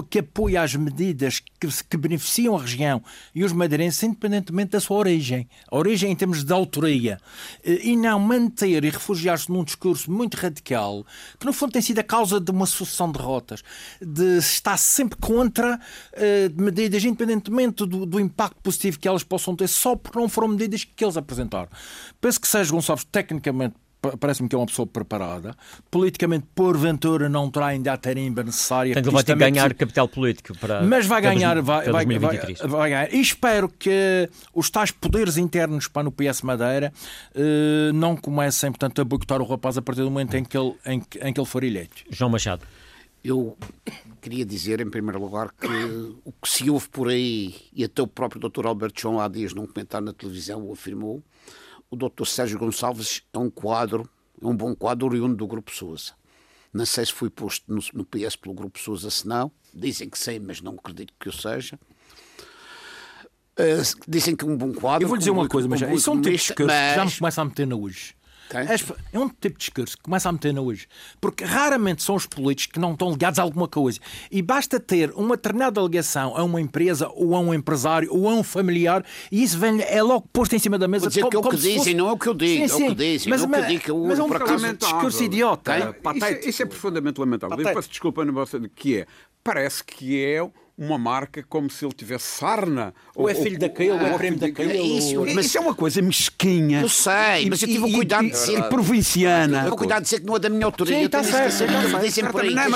[0.09, 3.03] que apoia as medidas que, que, beneficiam a região
[3.35, 5.47] e os madeirenses, independentemente da sua origem.
[5.69, 7.19] A origem em termos de autoria.
[7.63, 11.05] Eh, e não manter e refugiar-se num discurso muito radical,
[11.39, 13.63] que no fundo tem sido a causa de uma sucessão de derrotas,
[14.01, 19.67] de estar sempre contra uh, medidas, independentemente do, do, impacto positivo que elas possam ter,
[19.67, 21.69] só porque não foram medidas que eles apresentaram.
[22.19, 23.75] Penso que Sérgio Gonçalves, tecnicamente,
[24.19, 25.55] parece-me que é uma pessoa preparada.
[25.89, 28.93] Politicamente, porventura, não terá ainda a tarimba necessária.
[28.93, 30.81] Portanto, ele vai ter que ganhar capital político para.
[30.81, 32.59] Mas vai para ganhar, dois- vai, para vai, 2023.
[32.59, 33.13] vai- vai ganhar.
[33.13, 36.91] E espero que os tais poderes internos para no PS Madeira
[37.35, 40.73] eh, não comecem, portanto, a boicotar o rapaz a partir do momento em que ele,
[40.85, 42.03] em, que- em que ele for eleito.
[42.09, 42.65] João Machado.
[43.23, 43.55] Eu
[44.19, 45.67] queria dizer, em primeiro lugar, que
[46.25, 48.65] o que se ouve por aí, e até o próprio Dr.
[48.65, 51.21] Alberto João há dias num comentário na televisão o afirmou,
[51.91, 52.25] o Dr.
[52.25, 54.09] Sérgio Gonçalves é um quadro,
[54.41, 56.13] é um bom quadro oriundo do Grupo Sousa.
[56.73, 59.51] Não sei se foi posto no, no PS pelo Grupo Sousa, se não.
[59.73, 61.77] Dizem que sei, mas não acredito que o seja.
[63.57, 65.03] Eh, dizem que é um bom quadro.
[65.03, 66.65] Eu vou dizer um uma coisa, mas um um economista, discurso que
[66.95, 68.15] já me mas- começa a meter na hoje.
[68.57, 68.83] As-
[69.13, 70.87] É um tipo de discurso que começa a meter na hoje.
[71.19, 73.99] Porque raramente são os políticos que não estão ligados a alguma coisa.
[74.31, 78.33] E basta ter uma determinada ligação a uma empresa, ou a um empresário, ou a
[78.33, 81.03] um familiar, e isso vem, é logo posto em cima da mesa.
[81.03, 82.61] Vou dizer que é o que dizem, fosse- não é o que eu digo, Sim,
[82.61, 82.95] é o que sim.
[82.95, 85.71] dizem, Mas, é o que eu digo, eu, mas é um discurso idiota.
[86.03, 86.15] Quem?
[86.17, 87.53] Isso, é- isso é profundamente lamentável.
[87.53, 87.75] Eu Patético.
[87.81, 89.05] peço desculpa na vossa que é.
[89.43, 90.47] Parece que é
[90.81, 92.93] uma marca como se ele tivesse sarna.
[93.15, 96.01] Ou é filho daquele, ou é primo daquele, ou- Isso, mas- isso é uma coisa
[96.01, 96.81] mesquinha.
[96.81, 99.65] Eu sei, mas eu tive o cuidado de E provinciana.
[99.67, 100.99] Eu cuidado de dizer que não é da minha autoria.
[100.99, 101.65] Sim, tá tenho certo, tá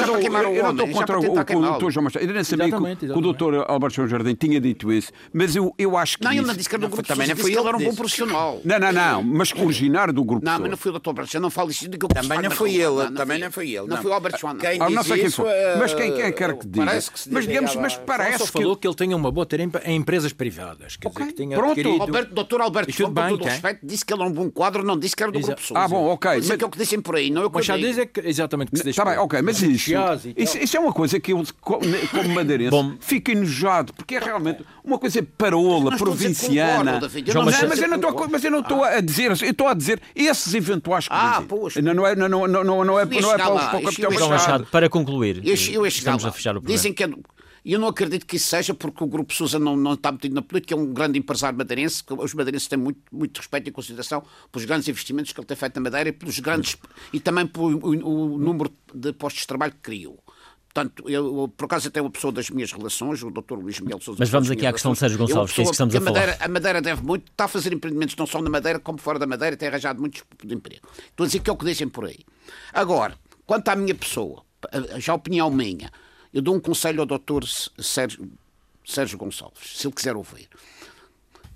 [0.07, 2.23] eu, queimar o eu não estou contra o, o, o doutor João Machado.
[2.25, 2.75] Eu nem sabia que,
[3.11, 5.11] o- o doutor Alberto João Jardim tinha dito isso.
[5.33, 6.23] Mas eu, eu acho que.
[6.23, 7.77] Não, ele isso- não disse que era do grupo também não disse eu ele era
[7.77, 7.97] um bom disse.
[7.97, 8.61] profissional.
[8.63, 9.23] Não, não, não.
[9.23, 11.07] Mas originário do grupo Não, mas não foi o Dr.
[11.09, 13.69] Alberto João, não falo isto de que eu Também não foi ele, também não foi
[13.71, 13.87] ele.
[13.87, 14.59] Não foi o Alberto João, não.
[14.61, 15.51] Quem Ah, quem isso, foi.
[15.79, 16.85] Mas quem, quem quer que diga.
[16.85, 18.51] Parece que se mas digamos, mas parece Só que.
[18.51, 20.95] falou que ele tenha uma boa tarimba em empresas privadas.
[20.97, 22.01] Quer dizer, que tenha pronto, adquirido...
[22.01, 22.61] Alberto, Dr.
[22.61, 25.23] Alberto com todo o respeito, disse que ele era um bom quadro, não disse que
[25.23, 25.83] era do Exa- grupo Sousa.
[25.83, 26.31] Ah, bom, ok.
[26.31, 27.59] Mas é Mas- que é o que dizem por aí, não é o que eu
[27.59, 27.87] Mas já digo.
[27.87, 29.91] diz é que, exatamente que se deixa Está bem, ok, mas isso,
[30.37, 31.79] isso, isso é uma coisa que eu, co-
[32.11, 32.93] como madeirense, Bom.
[32.99, 36.99] fico enojado, porque é realmente uma coisa parola, provinciana.
[36.99, 39.25] não Mas, estou a mas dizer eu não estou, mas eu não estou a dizer,
[39.31, 41.75] eu estou a dizer esses eventuais Ah, que pois.
[41.77, 43.05] não, é, não, não, não, não é, não é
[43.37, 43.49] para
[44.25, 44.29] o.
[44.29, 46.75] Machado, para concluir, Eu, eu estamos a fechar o programa.
[46.75, 47.09] Dizem que é.
[47.65, 50.35] E eu não acredito que isso seja porque o Grupo Sousa não, não está metido
[50.35, 53.71] na política, é um grande empresário madeirense, que os madeirenses têm muito, muito respeito e
[53.71, 56.77] consideração pelos grandes investimentos que ele tem feito na Madeira e, pelos grandes,
[57.11, 60.23] e também pelo o, o número de postos de trabalho que criou.
[60.71, 63.53] Portanto, eu, por acaso até uma pessoa das minhas relações, o Dr.
[63.53, 64.17] Luís Miguel Sousa.
[64.19, 66.19] Mas vamos aqui à questão de Sérgio Gonçalves, que é isso que estamos a falar.
[66.19, 69.17] Madeira, a Madeira deve muito, está a fazer empreendimentos não só na Madeira como fora
[69.17, 70.85] da Madeira, tem arranjado muitos de emprego.
[71.09, 72.19] Estou a dizer que é o que dizem por aí.
[72.73, 74.43] Agora, quanto à minha pessoa,
[74.97, 75.89] já a opinião minha,
[76.35, 77.45] eu dou um conselho ao Dr.
[77.79, 78.29] Sérgio,
[78.85, 80.49] Sérgio Gonçalves, se ele quiser ouvir.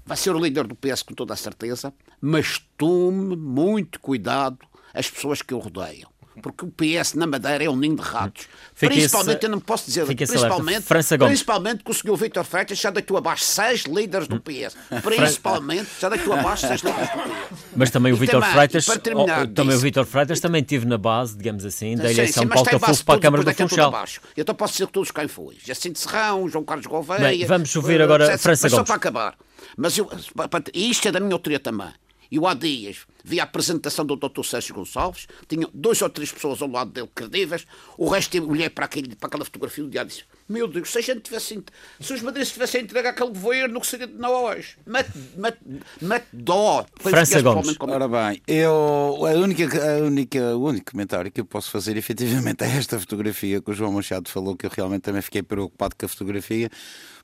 [0.06, 5.12] Vai ser o líder do PS com toda a certeza, mas tome muito cuidado as
[5.12, 6.10] pessoas que o rodeiam.
[6.40, 8.48] Porque o PS na Madeira é um ninho de ratos.
[8.74, 11.32] Fica principalmente, esse- eu não posso dizer, principalmente, França Gomes.
[11.32, 14.76] principalmente que o Vítor Freitas já deitou abaixo seis líderes do PS.
[15.04, 17.64] Principalmente, já deitou abaixo seis líderes do PS.
[17.76, 20.98] Mas também o Vítor Freitas, para terminar oh, também o Vítor Freitas também esteve na
[20.98, 23.94] base, digamos assim, da eleição de mas Paulo Cafufo para a Câmara do Funchal.
[24.36, 25.58] Eu então posso dizer que todos quem foi.
[25.64, 27.20] Jacinto Serrão, João Carlos Gouveia.
[27.20, 28.40] Bem, vamos ouvir eh, agora etc.
[28.40, 28.88] França Mas só Gomes.
[28.88, 29.36] para acabar.
[29.78, 31.90] Mas eu, pa- pa- e isto é da minha autoria também.
[32.32, 34.44] Eu há dias vi a apresentação do Dr.
[34.44, 37.66] Sérgio Gonçalves, tinha dois ou três pessoas ao lado dele credíveis,
[37.98, 40.90] o resto eu olhei para, aquele, para aquela fotografia do diário e disse: Meu Deus,
[40.90, 41.62] se a gente tivesse,
[42.00, 44.78] se os madeirenses tivessem entregue aquele governo, que seria de nós?
[44.86, 45.60] Mete, mete,
[46.02, 46.86] mete dó.
[47.00, 47.78] França este Gomes.
[47.78, 51.98] como- Ora bem, eu, a única, a única, o único comentário que eu posso fazer
[51.98, 55.96] efetivamente é esta fotografia que o João Machado falou, que eu realmente também fiquei preocupado
[55.96, 56.70] com a fotografia,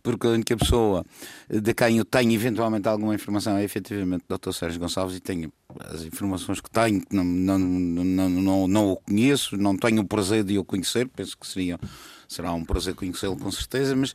[0.06, 1.04] porque a única pessoa
[1.50, 4.52] de quem eu tenho eventualmente alguma informação é efetivamente o Dr.
[4.52, 8.98] Sérgio Gonçalves e tenho as informações que tenho, que não, não, não, não, não o
[8.98, 11.80] conheço, não tenho o prazer de o conhecer, penso que seria,
[12.28, 14.14] será um prazer conhecê-lo com certeza, mas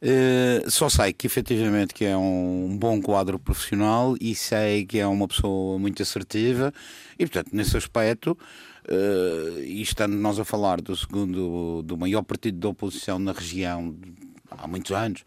[0.00, 5.06] eh, só sei que efetivamente que é um bom quadro profissional e sei que é
[5.06, 6.72] uma pessoa muito assertiva
[7.18, 8.38] e portanto nesse aspecto
[8.86, 13.96] eh, e estando nós a falar do segundo do maior partido da oposição na região
[14.58, 15.24] há muitos anos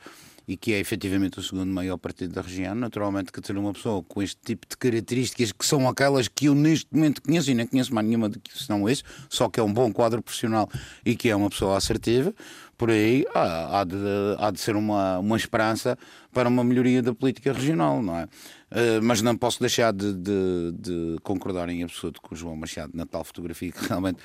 [0.48, 4.02] e que é efetivamente o segundo maior partido da região, naturalmente que ter uma pessoa
[4.02, 7.68] com este tipo de características que são aquelas que eu neste momento conheço e não
[7.68, 10.70] conheço mais nenhuma de que senão isso, só que é um bom quadro profissional
[11.06, 12.34] e que é uma pessoa assertiva,
[12.78, 13.96] por aí há, há de,
[14.38, 15.98] há de ser uma, uma esperança
[16.32, 18.28] para uma melhoria da política regional, não é?
[18.70, 22.92] Eh, mas não posso deixar de, de- de concordar em absoluto com o João Machado
[22.94, 24.20] na tal fotografia que realmente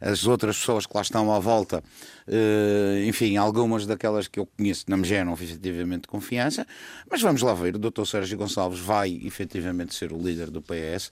[0.00, 1.82] as outras pessoas que lá estão à volta,
[2.26, 6.66] eh, enfim, algumas daquelas que eu conheço não me geram efetivamente confiança,
[7.10, 8.04] mas vamos lá ver, o Dr.
[8.06, 11.10] Sérgio Gonçalves vai efetivamente ser o líder do PS.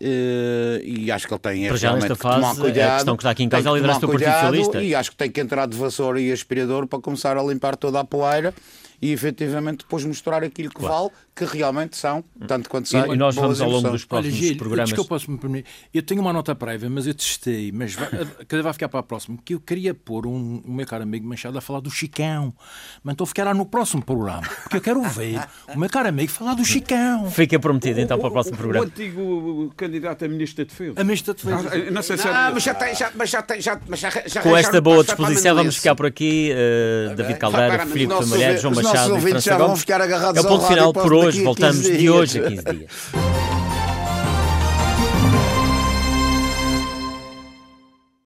[0.00, 2.62] Eh, e acho que ele tem é Para já, realmente nesta que tomar fase, a
[2.62, 4.82] cuidado, questão que está aqui em causa é a liderança do Partido Socialista.
[4.82, 8.00] E acho que tem que entrar de vassoura e aspirador para começar a limpar toda
[8.00, 8.54] a poeira
[9.00, 13.12] e efetivamente depois mostrar aquilo que vale, que realmente são, tanto quanto são.
[13.12, 14.88] E, nós vamos ao longo dos próximos Olha, Gil, programas.
[14.88, 15.68] Desculpa, se me permitir.
[15.92, 18.08] Eu tenho uma nota prévia, mas eu testei, mas vai,
[18.62, 21.58] vai ficar para a próxima, que eu queria pôr um, o meu caro amigo Machado
[21.58, 22.54] a falar do Chicão.
[23.04, 25.38] Mas então ficará no próximo programa, porque eu quero ver
[25.74, 27.30] o meu caro amigo falar do Chicão.
[27.30, 28.86] Fica prometido então para o próximo O programa.
[28.86, 30.94] antigo candidato a ministro da Defesa.
[31.00, 31.68] A ministra de Defesa.
[31.70, 34.10] Ah, Não sei se Ah, mas já tem, já, mas já tem, já, mas já,
[34.26, 36.50] já Com esta boa disposição, vamos ficar por aqui.
[36.50, 39.80] eh, David Caldeira, Filipe Malheiro, João ouvintes- os nossos Machado e vão Gomes.
[39.80, 41.38] ficar agarrados É o ao ponto final por a hoje.
[41.38, 42.90] 15 Voltamos de hoje a 15 dias.